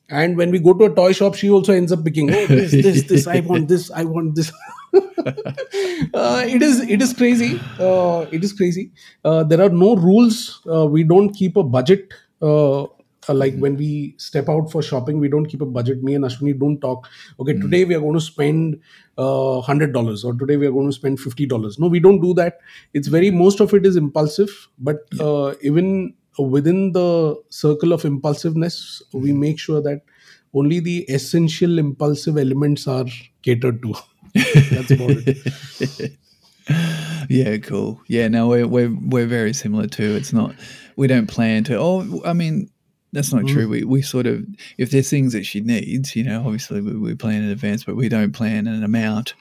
and 0.09 0.37
when 0.37 0.51
we 0.51 0.59
go 0.59 0.73
to 0.73 0.85
a 0.85 0.93
toy 0.93 1.13
shop, 1.13 1.33
she 1.35 1.49
also 1.49 1.73
ends 1.73 1.91
up 1.91 2.03
picking, 2.03 2.29
oh, 2.31 2.45
this, 2.45 2.71
this, 2.71 3.03
this, 3.03 3.27
I 3.27 3.39
want 3.39 3.67
this, 3.67 3.89
I 3.89 4.03
want 4.03 4.35
this. 4.35 4.51
uh, 4.93 6.43
it 6.47 6.61
is 6.61 6.81
it 6.81 7.01
is 7.01 7.13
crazy. 7.13 7.59
Uh, 7.79 8.25
it 8.31 8.43
is 8.43 8.53
crazy. 8.53 8.91
Uh, 9.23 9.43
there 9.43 9.61
are 9.61 9.69
no 9.69 9.95
rules. 9.95 10.61
Uh, 10.71 10.85
we 10.85 11.03
don't 11.03 11.33
keep 11.33 11.57
a 11.57 11.63
budget. 11.63 12.13
Uh, 12.41 12.85
uh, 13.27 13.33
like 13.33 13.57
when 13.57 13.75
we 13.75 14.15
step 14.17 14.49
out 14.49 14.71
for 14.71 14.81
shopping, 14.81 15.19
we 15.19 15.27
don't 15.27 15.45
keep 15.45 15.61
a 15.61 15.65
budget. 15.65 16.03
Me 16.03 16.13
and 16.15 16.23
Ashwini 16.25 16.57
don't 16.59 16.79
talk. 16.79 17.07
Okay, 17.39 17.53
today 17.53 17.85
we 17.85 17.95
are 17.95 17.99
going 17.99 18.13
to 18.13 18.21
spend 18.21 18.79
uh, 19.17 19.61
hundred 19.61 19.93
dollars, 19.93 20.23
or 20.23 20.33
today 20.33 20.57
we 20.57 20.67
are 20.67 20.71
going 20.71 20.87
to 20.87 20.93
spend 20.93 21.19
fifty 21.19 21.45
dollars. 21.45 21.79
No, 21.79 21.87
we 21.87 21.99
don't 21.99 22.21
do 22.21 22.33
that. 22.35 22.59
It's 22.93 23.07
very 23.07 23.31
most 23.31 23.59
of 23.59 23.73
it 23.73 23.85
is 23.85 23.95
impulsive. 23.95 24.67
But 24.77 24.97
uh, 25.19 25.55
even 25.61 26.13
within 26.37 26.91
the 26.91 27.41
circle 27.49 27.93
of 27.93 28.05
impulsiveness, 28.05 29.01
we 29.13 29.31
make 29.33 29.59
sure 29.59 29.81
that 29.81 30.01
only 30.53 30.79
the 30.79 31.03
essential 31.03 31.79
impulsive 31.79 32.37
elements 32.37 32.87
are 32.87 33.05
catered 33.41 33.81
to. 33.81 33.95
That's 34.33 34.91
about 34.91 35.11
it. 35.25 36.13
yeah, 37.29 37.57
cool. 37.57 38.01
Yeah, 38.07 38.27
no, 38.27 38.47
we're 38.47 38.67
we're 38.67 38.95
we're 39.01 39.27
very 39.27 39.53
similar 39.53 39.87
too. 39.87 40.15
It's 40.15 40.33
not 40.33 40.55
we 40.95 41.07
don't 41.07 41.27
plan 41.27 41.63
to. 41.65 41.77
Oh, 41.77 42.21
I 42.25 42.33
mean, 42.33 42.69
that's 43.13 43.31
not 43.33 43.47
true. 43.47 43.67
We 43.69 43.83
we 43.83 44.01
sort 44.01 44.25
of 44.27 44.45
if 44.77 44.91
there's 44.91 45.09
things 45.09 45.33
that 45.33 45.45
she 45.45 45.61
needs, 45.61 46.15
you 46.15 46.23
know, 46.23 46.39
obviously 46.45 46.81
we, 46.81 46.95
we 46.97 47.15
plan 47.15 47.43
in 47.43 47.49
advance, 47.49 47.83
but 47.83 47.95
we 47.95 48.09
don't 48.09 48.33
plan 48.33 48.67
an 48.67 48.83
amount. 48.83 49.33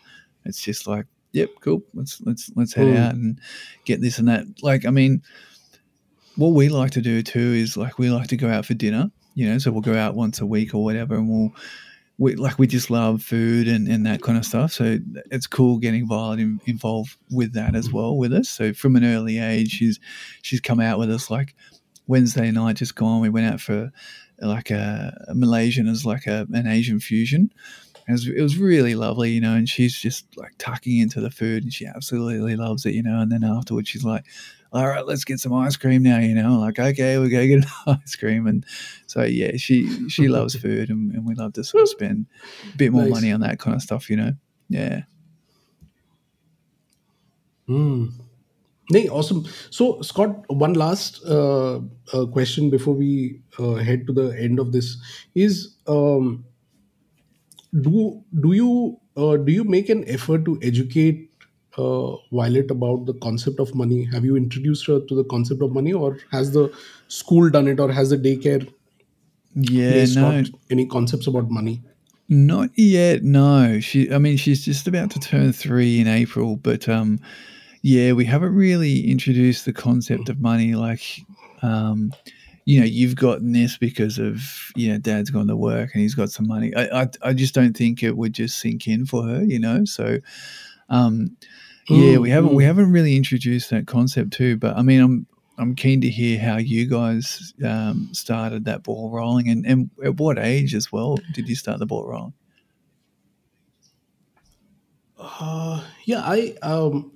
It's 0.45 0.63
just 0.63 0.87
like, 0.87 1.07
yep, 1.33 1.49
cool. 1.61 1.83
Let's 1.95 2.21
let's 2.23 2.51
let's 2.55 2.75
head 2.75 2.87
Mm. 2.87 2.97
out 2.99 3.15
and 3.15 3.41
get 3.85 4.01
this 4.01 4.19
and 4.19 4.29
that. 4.29 4.45
Like, 4.63 4.87
I 4.87 4.91
mean, 4.91 5.23
what 6.37 6.49
we 6.49 6.69
like 6.69 6.91
to 6.93 7.01
do 7.01 7.23
too 7.23 7.39
is 7.41 7.77
like 7.77 7.99
we 7.99 8.11
like 8.11 8.29
to 8.29 8.37
go 8.37 8.49
out 8.49 8.67
for 8.67 8.75
dinner. 8.75 9.11
You 9.35 9.49
know, 9.49 9.59
so 9.59 9.73
we'll 9.73 9.81
go 9.81 9.97
out 9.97 10.15
once 10.15 10.41
a 10.41 10.47
week 10.47 10.75
or 10.75 10.85
whatever, 10.85 11.17
and 11.17 11.29
we'll 11.29 11.53
we 12.17 12.37
like 12.37 12.59
we 12.59 12.67
just 12.67 12.91
love 12.91 13.23
food 13.23 13.67
and, 13.67 13.89
and 13.89 14.07
that 14.07 14.23
kind 14.23 14.39
of 14.39 14.45
stuff. 14.45 14.73
So 14.73 14.99
it's 15.31 15.47
cool 15.47 15.79
getting 15.79 16.07
Violet 16.07 16.41
in, 16.41 16.61
involved 16.67 17.17
with 17.31 17.55
that 17.55 17.75
as 17.75 17.89
mm-hmm. 17.89 17.97
well 17.97 18.17
with 18.17 18.33
us. 18.33 18.49
So 18.49 18.73
from 18.73 18.97
an 18.97 19.05
early 19.05 19.39
age, 19.39 19.71
she's 19.71 19.99
she's 20.43 20.61
come 20.61 20.81
out 20.81 20.99
with 20.99 21.11
us 21.11 21.31
like 21.31 21.55
Wednesday 22.07 22.51
night 22.51 22.77
just 22.77 22.95
gone. 22.95 23.21
We 23.21 23.31
went 23.31 23.53
out 23.53 23.61
for 23.61 23.91
like 24.41 24.71
a, 24.71 25.27
a 25.29 25.35
Malaysian 25.35 25.89
as 25.89 26.05
like 26.05 26.27
a, 26.27 26.47
an 26.53 26.67
Asian 26.67 27.01
fusion. 27.01 27.53
It 28.07 28.13
was, 28.13 28.29
it 28.29 28.43
was 28.43 28.59
really 28.59 28.95
lovely, 28.95 29.31
you 29.31 29.41
know, 29.41 29.55
and 29.55 29.67
she's 29.67 29.97
just 29.97 30.27
like 30.37 30.53
tucking 30.59 30.99
into 30.99 31.21
the 31.21 31.31
food 31.31 31.63
and 31.63 31.73
she 31.73 31.87
absolutely 31.87 32.55
loves 32.55 32.85
it, 32.85 32.95
you 32.95 33.03
know. 33.03 33.19
And 33.21 33.33
then 33.33 33.45
afterwards, 33.45 33.89
she's 33.89 34.05
like, 34.05 34.27
all 34.75 34.89
right, 34.89 35.07
let's 35.07 35.25
get 35.25 35.39
some 35.39 35.55
ice 35.55 35.77
cream 35.77 36.03
now, 36.03 36.19
you 36.19 36.35
know. 36.35 36.59
Like, 36.59 36.79
okay, 36.81 37.17
we're 37.19 37.29
going 37.31 37.49
to 37.49 37.61
get 37.61 37.71
ice 38.03 38.17
cream. 38.17 38.47
And 38.49 38.67
so, 39.07 39.23
yeah, 39.23 39.57
she 39.57 40.09
she 40.09 40.29
loves 40.37 40.57
food 40.57 40.91
and, 40.91 41.13
and 41.13 41.25
we 41.25 41.35
love 41.35 41.53
to 41.55 41.65
sort 41.65 41.85
of 41.85 41.89
spend 41.89 42.27
a 42.75 42.77
bit 42.77 42.93
more 42.93 43.03
Nice. 43.03 43.11
money 43.13 43.33
on 43.33 43.41
that 43.41 43.61
kind 43.61 43.77
of 43.77 43.83
stuff, 43.83 44.11
you 44.11 44.17
know. 44.17 44.33
Yeah. 44.69 45.03
Hmm. 47.67 48.07
Nee, 48.91 49.09
awesome. 49.09 49.47
So, 49.71 50.03
Scott, 50.03 50.45
one 50.49 50.75
last 50.75 51.25
uh, 51.25 51.81
uh, 52.13 52.27
question 52.27 52.69
before 52.69 52.95
we 52.95 53.41
uh, 53.59 53.75
head 53.77 54.07
to 54.09 54.13
the 54.13 54.37
end 54.39 54.59
of 54.59 54.73
this 54.73 54.99
is: 55.35 55.77
um, 55.87 56.45
Do 57.81 58.23
do 58.41 58.53
you 58.53 59.01
uh, 59.17 59.37
do 59.39 59.53
you 59.53 59.65
make 59.65 59.89
an 59.89 60.05
effort 60.09 60.45
to 60.45 60.59
educate 60.63 61.31
uh, 61.79 62.17
Violet 62.33 62.71
about 62.71 63.07
the 63.07 63.15
concept 63.15 63.61
of 63.61 63.75
money? 63.75 64.05
Have 64.13 64.25
you 64.25 64.37
introduced 64.37 64.87
her 64.87 65.01
to 65.01 65.15
the 65.15 65.25
concept 65.25 65.63
of 65.63 65.73
money, 65.73 65.93
or 65.93 66.19
has 66.31 66.53
the 66.53 66.73
school 67.09 67.51
done 67.51 67.69
it, 67.69 67.81
or 67.81 67.91
has 67.93 68.11
the 68.11 68.19
daycare 68.19 68.71
Yeah, 69.55 70.05
no, 70.15 70.45
any 70.71 70.87
concepts 70.87 71.27
about 71.27 71.51
money? 71.51 71.83
Not 72.29 72.71
yet. 72.77 73.23
No, 73.23 73.81
she. 73.81 74.13
I 74.13 74.19
mean, 74.19 74.37
she's 74.37 74.65
just 74.65 74.89
about 74.89 75.11
to 75.11 75.21
turn 75.21 75.53
three 75.53 76.01
in 76.01 76.09
April, 76.09 76.57
but 76.57 76.89
um, 76.89 77.21
yeah, 77.83 78.13
we 78.13 78.25
haven't 78.25 78.55
really 78.55 79.11
introduced 79.11 79.67
the 79.67 79.73
concept 79.73 80.31
of 80.31 80.41
money. 80.41 80.75
Like, 80.75 81.03
um, 81.61 82.13
you 82.65 82.81
know, 82.81 82.87
you've 82.87 83.17
gotten 83.17 83.53
this 83.53 83.77
because 83.77 84.19
of 84.19 84.41
you 84.75 84.91
know, 84.91 84.99
Dad's 84.99 85.31
gone 85.31 85.49
to 85.49 85.57
work 85.57 85.91
and 85.93 86.01
he's 86.01 86.15
got 86.15 86.31
some 86.31 86.49
money. 86.49 86.75
I, 86.75 87.03
I, 87.03 87.09
I 87.23 87.33
just 87.35 87.55
don't 87.55 87.77
think 87.77 88.03
it 88.03 88.17
would 88.17 88.33
just 88.33 88.59
sink 88.59 88.89
in 88.89 89.05
for 89.05 89.27
her. 89.27 89.45
You 89.45 89.59
know, 89.59 89.85
so 89.85 90.19
um, 90.89 91.37
yeah, 91.89 92.19
we 92.19 92.31
haven't 92.31 92.55
we 92.55 92.65
mm. 92.65 92.67
haven't 92.67 92.93
really 92.93 93.17
introduced 93.17 93.71
that 93.71 93.87
concept 93.87 94.33
too. 94.33 94.57
But 94.57 94.77
I 94.77 94.83
mean, 94.83 95.01
I'm 95.01 95.27
I'm 95.59 95.75
keen 95.75 96.01
to 96.01 96.09
hear 96.09 96.39
how 96.39 96.57
you 96.57 96.89
guys 96.89 97.55
um, 97.65 98.09
started 98.13 98.65
that 98.65 98.83
ball 98.83 99.11
rolling, 99.11 99.49
and, 99.49 99.67
and 99.67 99.91
at 100.05 100.17
what 100.17 100.39
age 100.39 100.75
as 100.75 100.91
well 100.91 101.19
did 101.33 101.49
you 101.49 101.55
start 101.55 101.79
the 101.79 101.87
ball 101.87 102.07
rolling? 102.07 102.35
Uh, 105.19 105.83
yeah, 106.05 106.23
I 106.25 106.55
um, 106.63 107.13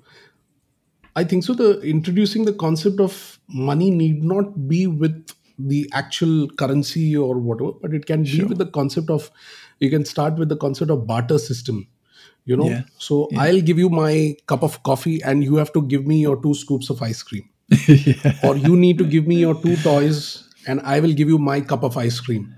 I 1.17 1.25
think 1.25 1.45
so. 1.45 1.55
The 1.55 1.81
introducing 1.81 2.45
the 2.45 2.53
concept 2.53 3.01
of 3.01 3.41
money 3.49 3.91
need 3.91 4.23
not 4.23 4.69
be 4.69 4.87
with 4.87 5.33
the 5.59 5.91
actual 5.93 6.49
currency 6.51 7.17
or 7.17 7.39
whatever, 7.39 7.73
but 7.73 7.93
it 7.93 8.07
can 8.07 8.23
be 8.23 8.45
with 8.45 8.59
the 8.59 8.67
concept 8.67 9.11
of 9.11 9.31
you 9.81 9.91
can 9.91 10.05
start 10.05 10.37
with 10.37 10.49
the 10.49 10.57
concept 10.57 10.91
of 10.91 11.07
barter 11.07 11.39
system. 11.39 11.89
You 12.51 12.57
know, 12.63 12.69
Yeah. 12.73 12.83
so 13.07 13.21
Yeah. 13.31 13.43
I'll 13.45 13.63
give 13.71 13.79
you 13.85 13.91
my 14.01 14.13
cup 14.53 14.63
of 14.69 14.83
coffee 14.91 15.17
and 15.23 15.45
you 15.45 15.57
have 15.63 15.73
to 15.79 15.83
give 15.95 16.07
me 16.13 16.21
your 16.27 16.37
two 16.49 16.55
scoops 16.65 16.91
of 16.97 17.03
ice 17.13 17.23
cream. 17.31 17.49
yeah. 17.89 18.37
Or 18.43 18.57
you 18.67 18.77
need 18.85 18.99
to 19.05 19.09
give 19.17 19.27
me 19.33 19.41
your 19.47 19.55
two 19.65 19.77
toys 19.89 20.21
and 20.67 20.81
I 20.93 21.01
will 21.01 21.13
give 21.19 21.29
you 21.33 21.39
my 21.39 21.61
cup 21.73 21.83
of 21.83 21.97
ice 21.97 22.21
cream. 22.21 22.55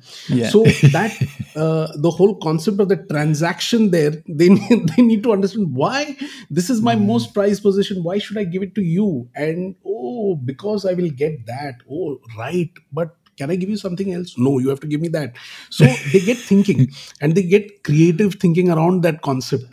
So 0.50 0.62
that 0.94 1.12
uh, 1.56 1.88
the 1.96 2.10
whole 2.10 2.34
concept 2.46 2.80
of 2.80 2.88
the 2.88 2.96
transaction 3.10 3.90
there, 3.90 4.14
they 4.28 4.48
need, 4.48 4.88
they 4.96 5.02
need 5.02 5.22
to 5.24 5.32
understand 5.32 5.74
why 5.74 6.16
this 6.50 6.70
is 6.70 6.82
my 6.82 6.96
most 6.96 7.34
prized 7.34 7.62
possession. 7.62 8.02
Why 8.02 8.18
should 8.18 8.38
I 8.38 8.44
give 8.44 8.62
it 8.62 8.74
to 8.76 8.82
you? 8.82 9.28
And 9.34 9.76
oh, 9.86 10.34
because 10.36 10.86
I 10.86 10.94
will 10.94 11.10
get 11.10 11.46
that. 11.46 11.76
Oh, 11.90 12.18
right. 12.38 12.70
But 12.92 13.16
can 13.40 13.50
I 13.50 13.56
give 13.56 13.70
you 13.70 13.78
something 13.78 14.12
else? 14.12 14.36
No, 14.36 14.58
you 14.58 14.68
have 14.68 14.80
to 14.80 14.86
give 14.86 15.00
me 15.00 15.08
that. 15.08 15.34
So 15.70 15.84
they 16.12 16.20
get 16.20 16.36
thinking 16.36 16.92
and 17.22 17.34
they 17.34 17.42
get 17.42 17.84
creative 17.84 18.34
thinking 18.34 18.70
around 18.70 19.02
that 19.02 19.22
concept. 19.22 19.64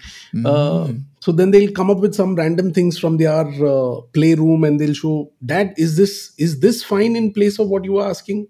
Uh, 0.46 0.94
so 1.20 1.34
then 1.34 1.52
they'll 1.52 1.72
come 1.72 1.90
up 1.90 1.98
with 1.98 2.16
some 2.16 2.36
random 2.36 2.74
things 2.74 2.98
from 2.98 3.18
their 3.18 3.46
uh, 3.66 4.02
playroom 4.14 4.64
and 4.64 4.80
they'll 4.80 4.94
show, 4.94 5.32
Dad, 5.46 5.74
is 5.78 5.98
this 5.98 6.34
is 6.38 6.62
this 6.62 6.84
fine 6.84 7.18
in 7.18 7.34
place 7.34 7.60
of 7.60 7.68
what 7.68 7.84
you 7.84 7.98
are 7.98 8.10
asking? 8.10 8.48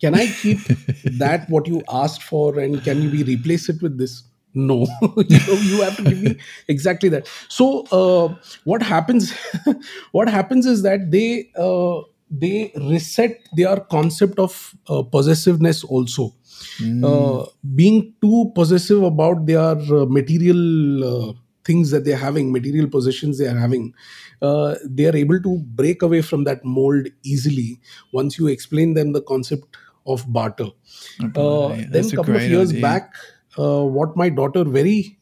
Can 0.00 0.14
I 0.14 0.26
keep 0.26 0.58
that 1.22 1.48
what 1.48 1.66
you 1.66 1.82
asked 2.02 2.22
for 2.22 2.58
and 2.58 2.82
can 2.84 3.02
you 3.02 3.10
be 3.10 3.24
replace 3.24 3.68
it 3.68 3.82
with 3.82 3.98
this? 3.98 4.22
No, 4.54 4.86
you, 5.16 5.38
know, 5.46 5.54
you 5.54 5.82
have 5.82 5.96
to 5.96 6.02
give 6.02 6.22
me 6.22 6.36
exactly 6.68 7.08
that. 7.08 7.28
So 7.48 7.86
uh, 7.90 8.34
what 8.64 8.82
happens? 8.82 9.32
what 10.12 10.28
happens 10.28 10.66
is 10.66 10.82
that 10.82 11.10
they 11.10 11.50
uh, 11.56 12.02
they 12.32 12.72
reset 12.76 13.38
their 13.54 13.76
concept 13.76 14.38
of 14.38 14.74
uh, 14.88 15.02
possessiveness 15.02 15.84
also. 15.84 16.34
Uh, 17.04 17.46
being 17.74 18.14
too 18.22 18.50
possessive 18.54 19.02
about 19.02 19.46
their 19.46 19.76
uh, 19.76 20.06
material 20.06 21.04
uh, 21.04 21.32
things 21.64 21.90
that 21.90 22.04
they're 22.04 22.16
having, 22.16 22.52
material 22.52 22.88
possessions 22.88 23.38
they 23.38 23.46
are 23.46 23.58
having, 23.58 23.94
uh, 24.40 24.76
they 24.84 25.06
are 25.06 25.16
able 25.16 25.40
to 25.40 25.58
break 25.66 26.02
away 26.02 26.22
from 26.22 26.44
that 26.44 26.64
mold 26.64 27.06
easily 27.22 27.80
once 28.12 28.38
you 28.38 28.48
explain 28.48 28.94
them 28.94 29.12
the 29.12 29.22
concept 29.22 29.76
of 30.06 30.24
barter. 30.32 30.68
Uh, 31.36 31.68
Right. 31.68 31.86
then 31.90 32.04
a 32.04 32.08
a 32.08 32.16
couple 32.16 32.36
of 32.36 32.42
years 32.42 32.70
idea. 32.70 32.82
back, 32.82 33.14
uh, 33.58 33.82
what 33.84 34.16
my 34.16 34.28
daughter 34.28 34.64
very 34.64 35.18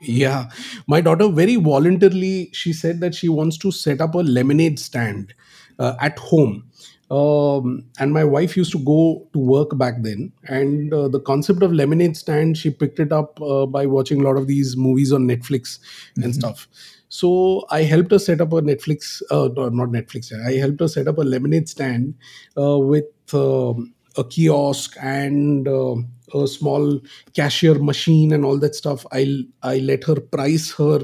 yeah, 0.00 0.50
my 0.88 1.00
daughter 1.00 1.28
very 1.28 1.56
voluntarily 1.56 2.50
she 2.52 2.72
said 2.72 3.00
that 3.00 3.14
she 3.14 3.28
wants 3.28 3.56
to 3.58 3.70
set 3.70 4.00
up 4.00 4.14
a 4.14 4.18
lemonade 4.18 4.78
stand 4.80 5.32
uh, 5.78 5.94
at 6.00 6.18
home. 6.18 6.64
Um, 7.10 7.84
and 7.98 8.14
my 8.14 8.24
wife 8.24 8.56
used 8.56 8.72
to 8.72 8.78
go 8.78 9.28
to 9.34 9.38
work 9.38 9.76
back 9.76 9.96
then, 10.00 10.32
and 10.48 10.94
uh, 10.94 11.08
the 11.08 11.20
concept 11.20 11.62
of 11.62 11.70
lemonade 11.70 12.16
stand 12.16 12.56
she 12.56 12.70
picked 12.70 13.00
it 13.00 13.12
up 13.12 13.38
uh, 13.42 13.66
by 13.66 13.84
watching 13.84 14.22
a 14.22 14.24
lot 14.24 14.38
of 14.38 14.46
these 14.46 14.78
movies 14.78 15.12
on 15.12 15.28
Netflix 15.28 15.78
and 16.16 16.34
stuff. 16.34 16.66
So 17.10 17.66
I 17.70 17.82
helped 17.82 18.12
her 18.12 18.18
set 18.18 18.40
up 18.40 18.54
a 18.54 18.62
Netflix, 18.62 19.20
uh, 19.30 19.50
no, 19.54 19.68
not 19.68 19.90
Netflix. 19.90 20.32
I 20.46 20.52
helped 20.52 20.80
her 20.80 20.88
set 20.88 21.06
up 21.06 21.18
a 21.18 21.20
lemonade 21.20 21.68
stand 21.68 22.14
uh, 22.56 22.78
with 22.78 23.04
um, 23.34 23.92
a 24.16 24.24
kiosk 24.24 24.96
and 25.02 25.68
uh, 25.68 25.96
a 26.34 26.46
small 26.46 26.98
cashier 27.34 27.74
machine 27.74 28.32
and 28.32 28.46
all 28.46 28.58
that 28.60 28.74
stuff. 28.74 29.04
I 29.12 29.44
I 29.62 29.80
let 29.80 30.04
her 30.04 30.20
price 30.20 30.72
her, 30.72 31.00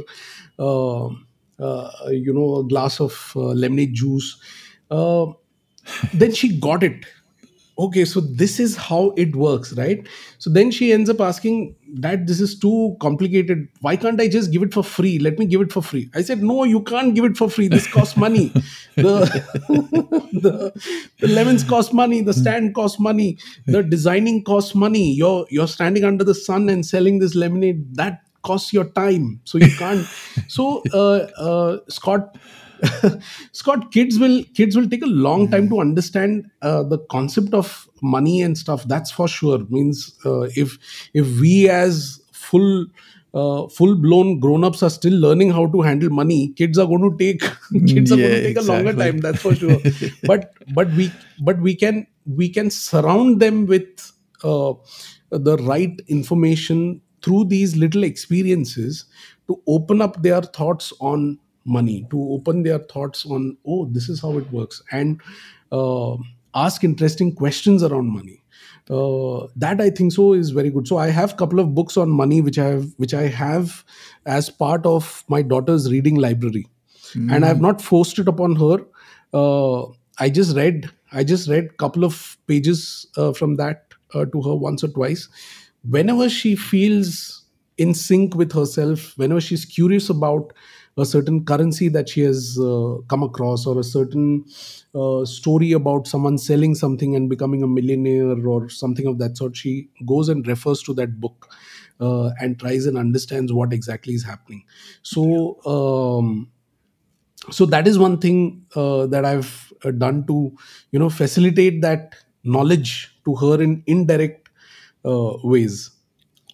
uh, 0.59 1.11
you 1.59 2.33
know, 2.33 2.57
a 2.57 2.65
glass 2.65 3.01
of 3.01 3.33
uh, 3.37 3.41
lemonade 3.41 3.95
juice. 3.95 4.39
Uh, 4.91 5.27
then 6.15 6.33
she 6.33 6.59
got 6.59 6.83
it. 6.83 7.05
Okay 7.79 8.05
so 8.05 8.21
this 8.21 8.59
is 8.59 8.75
how 8.77 9.11
it 9.17 9.37
works 9.37 9.73
right? 9.75 10.05
So 10.39 10.51
then 10.51 10.73
she 10.73 10.93
ends 10.93 11.09
up 11.09 11.21
asking 11.21 11.77
dad 12.01 12.27
this 12.27 12.41
is 12.41 12.59
too 12.59 12.97
complicated. 13.01 13.69
Why 13.83 13.95
can't 13.95 14.21
i 14.21 14.27
just 14.27 14.51
give 14.51 14.65
it 14.65 14.75
for 14.75 14.83
free? 14.83 15.21
Let 15.21 15.39
me 15.39 15.47
give 15.47 15.61
it 15.61 15.73
for 15.73 15.81
free. 15.81 16.11
I 16.13 16.23
said 16.23 16.43
no 16.43 16.65
you 16.65 16.81
can't 16.83 17.15
give 17.15 17.25
it 17.25 17.37
for 17.37 17.49
free. 17.49 17.69
This 17.69 17.87
costs 17.87 18.17
money. 18.17 18.53
The, 18.97 19.21
the 20.43 20.73
the 21.21 21.29
lemons 21.29 21.63
cost 21.63 21.95
money. 21.95 22.21
The 22.21 22.33
stand 22.35 22.75
costs 22.75 22.99
money. 22.99 23.39
The 23.67 23.85
designing 23.85 24.43
costs 24.43 24.75
money. 24.75 25.13
You're 25.13 25.47
you're 25.49 25.69
standing 25.69 26.03
under 26.03 26.25
the 26.25 26.35
sun 26.35 26.69
and 26.69 26.85
selling 26.85 27.21
this 27.21 27.37
lemonade. 27.37 27.95
That 27.95 28.23
costs 28.43 28.73
your 28.73 28.85
time 28.85 29.41
so 29.45 29.59
you 29.59 29.71
can't 29.77 30.07
so 30.49 30.83
uh, 30.93 31.27
uh, 31.39 31.79
scott 31.89 32.37
Scott, 33.53 33.93
kids 33.93 34.19
will 34.19 34.45
kids 34.55 34.77
will 34.77 34.89
take 34.89 35.03
a 35.03 35.07
long 35.07 35.51
time 35.51 35.69
to 35.69 35.81
understand 35.81 36.51
uh, 36.63 36.83
the 36.83 36.99
concept 37.11 37.55
of 37.55 37.89
money 38.03 38.43
and 38.43 38.57
stuff. 38.57 38.85
That's 38.85 39.11
for 39.11 39.29
sure. 39.29 39.59
Means 39.69 40.15
uh, 40.25 40.43
if 40.55 40.79
if 41.15 41.27
we 41.41 41.69
as 41.69 42.21
full 42.33 42.87
uh, 43.35 43.69
full 43.69 43.95
blown 43.97 44.39
grown 44.41 44.65
ups 44.65 44.83
are 44.83 44.91
still 44.91 45.19
learning 45.19 45.51
how 45.51 45.67
to 45.67 45.83
handle 45.83 46.11
money, 46.11 46.53
kids 46.55 46.79
are 46.79 46.87
going 46.87 47.11
to 47.11 47.17
take 47.19 47.41
kids 47.87 48.13
are 48.13 48.17
going 48.17 48.31
to 48.31 48.43
take 48.43 48.59
a 48.59 48.63
longer 48.63 48.93
time. 48.93 49.19
That's 49.19 49.43
for 49.43 49.55
sure. 49.55 49.81
but 50.25 50.53
but 50.75 50.89
we 50.93 51.13
but 51.41 51.61
we 51.61 51.75
can 51.75 52.07
we 52.27 52.49
can 52.49 52.71
surround 52.71 53.41
them 53.41 53.67
with 53.67 54.13
uh, 54.45 54.75
the 55.31 55.57
right 55.59 56.01
information 56.09 57.01
through 57.23 57.45
these 57.45 57.77
little 57.77 58.05
experiences 58.05 59.05
to 59.49 59.61
open 59.67 60.01
up 60.01 60.23
their 60.23 60.43
thoughts 60.43 60.93
on 61.01 61.39
money 61.65 62.07
to 62.11 62.21
open 62.33 62.63
their 62.63 62.79
thoughts 62.79 63.27
on 63.27 63.57
oh 63.67 63.85
this 63.93 64.09
is 64.09 64.21
how 64.23 64.37
it 64.39 64.51
works 64.51 64.83
and 64.91 65.21
uh, 65.73 66.17
ask 66.55 66.85
interesting 66.85 67.35
questions 67.35 67.83
around 67.83 68.09
money. 68.09 68.43
Uh, 68.91 69.47
that 69.55 69.83
i 69.83 69.91
think 69.91 70.13
so 70.13 70.33
is 70.33 70.51
very 70.51 70.71
good. 70.71 70.89
So 70.89 70.97
i 70.97 71.09
have 71.09 71.37
couple 71.37 71.61
of 71.61 71.75
books 71.75 71.99
on 71.99 72.11
money 72.11 72.41
which 72.41 72.59
i 72.59 72.65
have 72.65 72.87
which 72.97 73.13
i 73.13 73.27
have 73.27 73.85
as 74.25 74.49
part 74.49 74.87
of 74.87 75.25
my 75.29 75.43
daughter's 75.43 75.91
reading 75.91 76.15
library. 76.15 76.67
And 77.35 77.45
i 77.45 77.49
have 77.49 77.61
not 77.61 77.83
forced 77.83 78.19
it 78.19 78.29
upon 78.29 78.57
her. 78.57 78.79
Uh, 79.35 79.87
i 80.19 80.31
just 80.31 80.57
read 80.57 80.91
i 81.13 81.23
just 81.23 81.49
read 81.49 81.77
couple 81.77 82.05
of 82.05 82.39
pages 82.47 83.07
uh, 83.17 83.33
from 83.33 83.57
that 83.57 83.95
uh, 84.15 84.25
to 84.25 84.43
her 84.43 84.55
once 84.55 84.83
or 84.83 84.89
twice 84.89 85.29
whenever 85.89 86.29
she 86.29 86.55
feels 86.57 87.45
in 87.77 87.95
sync 87.95 88.35
with 88.35 88.53
herself 88.53 89.17
whenever 89.17 89.41
she's 89.41 89.65
curious 89.65 90.09
about 90.11 90.53
a 90.97 91.07
certain 91.07 91.45
currency 91.45 91.89
that 91.89 92.09
she 92.09 92.23
has 92.23 92.59
uh, 92.61 92.97
come 93.09 93.23
across 93.23 93.67
or 93.67 93.79
a 93.79 93.85
certain 93.85 94.45
uh, 94.97 95.25
story 95.25 95.71
about 95.73 96.09
someone 96.09 96.37
selling 96.37 96.75
something 96.75 97.15
and 97.15 97.29
becoming 97.31 97.63
a 97.63 97.69
millionaire 97.69 98.37
or 98.49 98.69
something 98.69 99.07
of 99.07 99.19
that 99.19 99.37
sort 99.37 99.57
she 99.57 99.89
goes 100.07 100.29
and 100.29 100.47
refers 100.49 100.83
to 100.83 100.93
that 100.93 101.21
book 101.21 101.49
uh, 102.01 102.31
and 102.41 102.59
tries 102.59 102.85
and 102.87 102.99
understands 102.99 103.53
what 103.53 103.73
exactly 103.73 104.15
is 104.15 104.25
happening. 104.25 104.65
So 105.03 105.59
um, 105.67 106.49
so 107.51 107.67
that 107.67 107.87
is 107.87 107.99
one 107.99 108.19
thing 108.19 108.65
uh, 108.75 109.07
that 109.07 109.25
i've 109.25 109.73
uh, 109.85 109.91
done 109.91 110.27
to 110.27 110.53
you 110.93 110.99
know 110.99 111.09
facilitate 111.09 111.81
that 111.83 112.15
knowledge 112.45 112.93
to 113.25 113.35
her 113.37 113.61
in 113.63 113.83
indirect 113.87 114.48
ways 115.05 115.91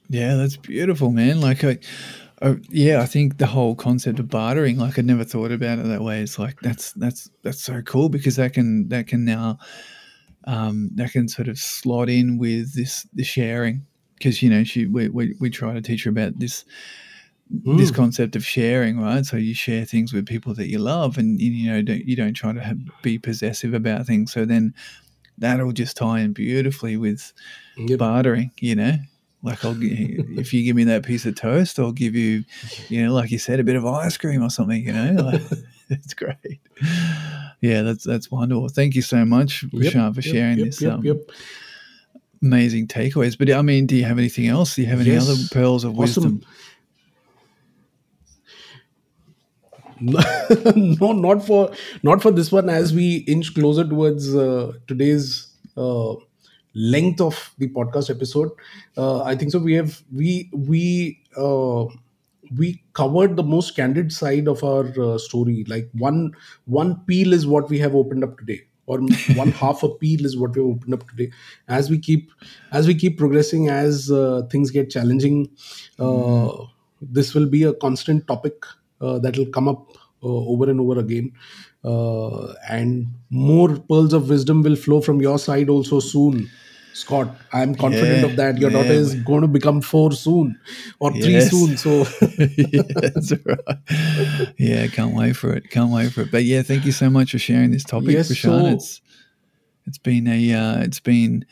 Yeah, 0.09 0.37
that's 0.37 0.57
beautiful, 0.57 1.11
man. 1.11 1.41
Like, 1.41 1.65
I, 1.65 1.79
I, 2.43 2.57
yeah, 2.69 3.01
I 3.01 3.07
think 3.07 3.39
the 3.39 3.47
whole 3.47 3.75
concept 3.75 4.19
of 4.19 4.29
bartering, 4.29 4.77
like, 4.79 4.99
I 4.99 5.03
never 5.03 5.25
thought 5.25 5.51
about 5.51 5.79
it 5.79 5.87
that 5.87 6.03
way. 6.03 6.21
It's 6.23 6.39
like 6.39 6.61
that's 6.61 6.93
that's 6.93 7.31
that's 7.43 7.63
so 7.63 7.81
cool 7.83 8.09
because 8.09 8.37
that 8.37 8.53
can 8.53 8.89
that 8.89 9.07
can 9.07 9.25
now 9.25 9.59
um, 10.47 10.91
that 10.97 11.13
can 11.13 11.29
sort 11.29 11.49
of 11.49 11.59
slot 11.59 12.09
in 12.11 12.39
with 12.39 12.75
this 12.75 13.07
the 13.15 13.25
sharing 13.25 13.87
because 14.19 14.43
you 14.43 14.51
know 14.51 14.63
she 14.65 14.87
we, 14.87 15.09
we 15.09 15.35
we 15.41 15.51
try 15.51 15.73
to 15.73 15.81
teach 15.83 16.05
her 16.05 16.11
about 16.11 16.39
this 16.39 16.65
this 17.51 17.91
Mm. 17.91 17.97
concept 17.97 18.37
of 18.37 18.45
sharing, 18.45 18.99
right? 19.01 19.25
So 19.25 19.37
you 19.37 19.55
share 19.55 19.85
things 19.85 20.13
with 20.13 20.27
people 20.27 20.55
that 20.55 20.69
you 20.69 20.79
love, 20.79 21.19
and 21.19 21.41
you 21.41 21.51
you 21.51 21.71
know 21.71 21.83
don't, 21.83 22.05
you 22.05 22.17
don't 22.17 22.35
try 22.35 22.53
to 22.53 22.61
have, 22.61 22.79
be 23.03 23.19
possessive 23.19 23.75
about 23.75 24.07
things. 24.07 24.33
So 24.33 24.45
then 24.45 24.75
that'll 25.39 25.73
just 25.73 25.97
tie 25.97 26.21
in 26.21 26.33
beautifully 26.33 26.97
with 26.97 27.33
Yep. 27.77 27.99
bartering, 27.99 28.51
you 28.61 28.75
know. 28.77 28.95
Like 29.43 29.65
I'll 29.65 29.77
if 29.81 30.55
you 30.55 30.65
give 30.65 30.77
me 30.77 30.85
that 30.85 31.05
piece 31.05 31.27
of 31.27 31.35
toast, 31.35 31.79
I'll 31.79 31.93
give 31.93 32.15
you, 32.15 32.45
you 32.89 33.05
know, 33.05 33.13
like 33.13 33.31
you 33.31 33.39
said, 33.39 33.61
a 33.61 33.65
bit 33.65 33.77
of 33.77 33.85
ice 33.85 34.17
cream 34.17 34.43
or 34.43 34.49
something. 34.51 34.83
You 34.83 34.93
know, 34.93 35.13
like, 35.23 35.43
it's 35.91 36.15
great. 36.15 36.61
Yeah, 37.61 37.83
that's 37.83 38.05
that's 38.05 38.31
wonderful. 38.31 38.69
Thank 38.69 38.95
you 38.95 39.03
so 39.03 39.25
much, 39.25 39.65
Yep, 39.73 40.15
for 40.15 40.23
sharing 40.23 40.59
yep, 40.59 40.67
this 40.67 40.81
yep, 40.81 40.93
um, 40.95 41.05
yep. 41.05 41.19
amazing 42.43 42.87
takeaways. 42.89 43.37
But 43.37 43.51
I 43.51 43.63
mean, 43.63 43.87
do 43.87 43.97
you 43.97 44.05
have 44.05 44.19
anything 44.19 44.47
else? 44.47 44.77
Do 44.77 44.83
you 44.83 44.89
have 44.89 45.01
any 45.01 45.17
other 45.17 45.35
pearls 45.51 45.85
of 45.85 45.97
wisdom? 45.97 46.43
no 50.77 51.13
not 51.13 51.47
for 51.47 51.71
not 52.03 52.23
for 52.23 52.31
this 52.31 52.51
one. 52.53 52.69
As 52.69 52.93
we 52.93 53.17
inch 53.35 53.55
closer 53.55 53.85
towards 53.85 54.35
uh, 54.35 54.73
today's 54.87 55.49
uh, 55.77 56.15
length 56.75 57.21
of 57.21 57.55
the 57.59 57.69
podcast 57.69 58.11
episode 58.11 58.51
uh, 58.97 59.23
i 59.23 59.35
think 59.37 59.53
so 59.53 59.59
we 59.61 59.75
have 59.75 60.03
we 60.13 60.51
we 60.53 61.21
uh, 61.37 61.85
we 62.57 62.83
covered 62.93 63.37
the 63.37 63.43
most 63.45 63.77
candid 63.77 64.13
side 64.13 64.49
of 64.49 64.63
our 64.65 64.87
uh, 65.01 65.19
story. 65.19 65.65
Like 65.69 65.89
one 65.95 66.33
one 66.67 66.97
peel 67.07 67.33
is 67.33 67.47
what 67.47 67.71
we 67.71 67.79
have 67.79 67.95
opened 67.95 68.25
up 68.25 68.39
today 68.39 68.63
or 68.87 68.99
one 69.35 69.51
half 69.53 69.83
a 69.83 69.89
peel 69.89 70.27
is 70.27 70.37
what 70.37 70.55
we 70.57 70.63
have 70.63 70.71
opened 70.77 70.95
up 70.95 71.09
today. 71.11 71.31
As 71.69 71.91
we 71.91 71.99
keep 71.99 72.31
as 72.73 72.87
we 72.87 72.95
keep 72.95 73.19
progressing 73.19 73.69
as 73.69 74.11
uh, 74.11 74.43
things 74.51 74.71
get 74.71 74.91
challenging 74.91 75.49
uh, 75.99 76.51
this 77.01 77.35
will 77.35 77.47
be 77.49 77.63
a 77.65 77.73
constant 77.75 78.27
topic 78.27 78.55
that 79.01 79.37
will 79.37 79.47
come 79.47 79.69
up 79.69 79.89
uh, 80.23 80.27
over 80.27 80.71
and 80.71 80.81
over 80.81 80.99
again 80.99 81.33
uh, 81.85 82.53
and 82.69 83.07
more 83.31 83.77
pearls 83.79 84.13
of 84.13 84.29
wisdom 84.29 84.63
will 84.63 84.77
flow 84.77 85.01
from 85.01 85.21
your 85.21 85.39
side 85.39 85.69
also 85.69 86.01
soon 86.01 86.51
Scott, 86.93 87.43
I'm 87.53 87.75
confident 87.75 88.21
Yeah, 88.21 88.27
of 88.31 88.37
that. 88.37 88.57
Your 88.59 88.71
daughter 88.71 88.93
yeah, 88.93 89.01
is 89.01 89.15
going 89.17 89.43
to 89.43 89.49
become 89.49 89.81
four 89.81 90.13
soon 90.13 90.61
or 91.01 91.11
three 91.11 91.41
Yes. 91.41 91.51
soon. 91.51 91.77
So, 91.77 92.07
yeah, 92.57 92.83
right. 93.45 93.79
Yeah, 94.59 94.87
can't 94.87 95.13
wait 95.13 95.33
for 95.37 95.53
it. 95.53 95.71
Can't 95.71 95.91
wait 95.91 96.13
for 96.13 96.23
it. 96.23 96.31
But 96.31 96.45
yeah, 96.45 96.63
thank 96.63 96.85
you 96.85 96.93
so 96.93 97.11
much 97.11 97.33
for 97.33 97.39
sharing 97.39 97.73
this 97.73 97.85
topic, 97.85 98.11
Yes, 98.11 98.29
Prashant. 98.29 98.63
so- 98.63 98.67
it's 98.77 99.01
it's 99.87 99.99
been 99.99 100.29
a 100.29 100.53
uh, 100.55 100.83
it's 100.83 101.01
been 101.01 101.45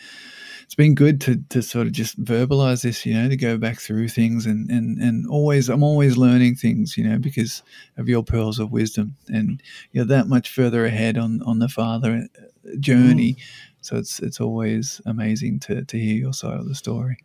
it's 0.72 0.76
been 0.78 0.94
good 0.94 1.20
to 1.20 1.36
to 1.50 1.60
sort 1.60 1.86
of 1.86 1.92
just 1.92 2.18
verbalize 2.24 2.82
this, 2.82 3.04
you 3.04 3.12
know, 3.12 3.28
to 3.28 3.36
go 3.36 3.58
back 3.58 3.78
through 3.78 4.08
things 4.08 4.46
and 4.46 4.70
and 4.70 4.96
and 5.02 5.26
always 5.28 5.68
I'm 5.68 5.82
always 5.82 6.16
learning 6.16 6.54
things, 6.54 6.96
you 6.96 7.06
know, 7.06 7.18
because 7.18 7.62
of 7.98 8.08
your 8.08 8.24
pearls 8.24 8.58
of 8.58 8.72
wisdom, 8.72 9.14
and 9.28 9.62
you're 9.90 10.06
that 10.06 10.28
much 10.28 10.48
further 10.48 10.86
ahead 10.86 11.18
on 11.18 11.42
on 11.42 11.58
the 11.58 11.68
father 11.68 12.26
uh, 12.38 12.70
journey. 12.80 13.36
So 13.82 13.98
it's 13.98 14.20
it's 14.20 14.40
always 14.40 15.02
amazing 15.04 15.60
to 15.60 15.84
to 15.84 15.98
hear 15.98 16.16
your 16.16 16.32
side 16.32 16.58
of 16.58 16.66
the 16.66 16.74
story. 16.74 17.18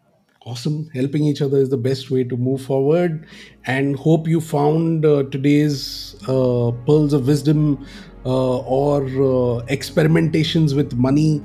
awesome. 0.45 0.89
Helping 0.93 1.23
each 1.23 1.41
other 1.41 1.57
is 1.57 1.69
the 1.69 1.77
best 1.77 2.11
way 2.11 2.25
to 2.25 2.35
move 2.35 2.61
forward. 2.61 3.25
And 3.65 3.95
hope 3.95 4.27
you 4.27 4.41
found 4.41 5.05
uh, 5.05 5.23
today's 5.31 6.15
uh, 6.23 6.71
pearls 6.85 7.13
of 7.13 7.27
wisdom 7.27 7.85
uh, 8.25 8.57
or 8.59 9.03
uh, 9.03 9.65
experimentations 9.67 10.75
with 10.75 10.93
money 10.95 11.41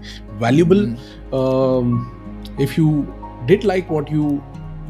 valuable. 0.47 0.87
Um, 1.41 1.95
if 2.59 2.77
you 2.77 2.89
did 3.47 3.65
like 3.65 3.91
what 3.91 4.11
you 4.11 4.43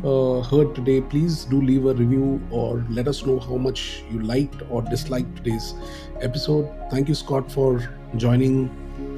uh, 0.05 0.43
heard 0.43 0.75
today, 0.75 1.01
please 1.01 1.45
do 1.45 1.61
leave 1.61 1.87
a 1.87 1.95
review 1.95 2.41
or 2.51 2.85
let 2.91 3.09
us 3.09 3.25
know 3.25 3.39
how 3.39 3.57
much 3.57 4.03
you 4.11 4.21
liked 4.21 4.63
or 4.71 4.83
disliked 4.83 5.37
today's 5.37 5.75
episode. 6.21 6.69
Thank 6.91 7.09
you, 7.09 7.15
Scott, 7.15 7.51
for 7.51 7.81
joining 8.17 8.71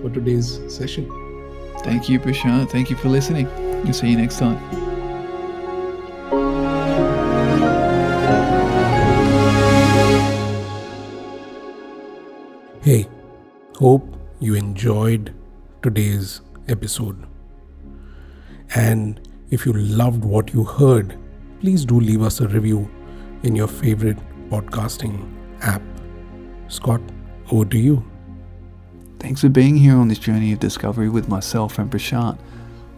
for 0.03 0.11
today's 0.11 0.61
session. 0.69 1.09
Thank 1.79 2.09
you, 2.09 2.19
Prashant. 2.19 2.71
Thank 2.71 2.91
you 2.91 2.97
for 2.97 3.09
listening. 3.09 3.49
We'll 3.85 3.93
see 3.93 4.09
you 4.11 4.17
next 4.17 4.39
time. 4.39 4.59
Hey, 12.83 13.09
hope 13.79 14.05
you 14.41 14.55
enjoyed 14.55 15.35
today's 15.85 16.41
episode. 16.67 17.27
And 18.75 19.21
if 19.51 19.67
you 19.67 19.75
loved 19.75 20.25
what 20.25 20.55
you 20.55 20.65
heard, 20.65 21.19
please 21.61 21.85
do 21.85 22.01
leave 22.01 22.23
us 22.23 22.41
a 22.41 22.49
review 22.49 22.91
in 23.43 23.55
your 23.55 23.69
favorite 23.69 24.17
podcasting 24.49 25.31
app. 25.61 25.83
Scott, 26.69 27.03
over 27.53 27.67
to 27.67 27.79
you. 27.79 28.03
Thanks 29.19 29.43
for 29.43 29.51
being 29.51 29.77
here 29.77 29.95
on 29.95 30.09
this 30.09 30.19
journey 30.19 30.55
of 30.55 30.59
discovery 30.59 31.11
with 31.11 31.29
myself 31.29 31.79
and 31.79 31.91
Prashant. 31.91 32.39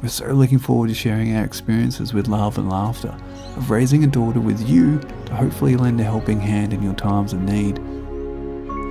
We're 0.01 0.09
so 0.09 0.27
looking 0.27 0.61
forward 0.61 0.89
to 0.89 0.95
sharing 0.95 1.35
our 1.35 1.45
experiences 1.45 2.15
with 2.15 2.29
love 2.29 2.57
and 2.57 2.71
laughter, 2.71 3.17
of 3.57 3.71
raising 3.71 4.05
a 4.05 4.07
daughter 4.07 4.41
with 4.41 4.69
you 4.69 5.01
to 5.27 5.35
hopefully 5.35 5.77
lend 5.77 6.01
a 6.01 6.05
helping 6.05 6.39
hand 6.39 6.73
in 6.73 6.85
your 6.85 6.95
times 6.95 7.33
of 7.33 7.41
need. 7.43 7.79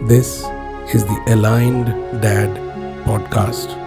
This 0.10 0.43
is 0.93 1.05
the 1.05 1.23
Aligned 1.27 1.86
Dad 2.21 2.49
Podcast. 3.05 3.85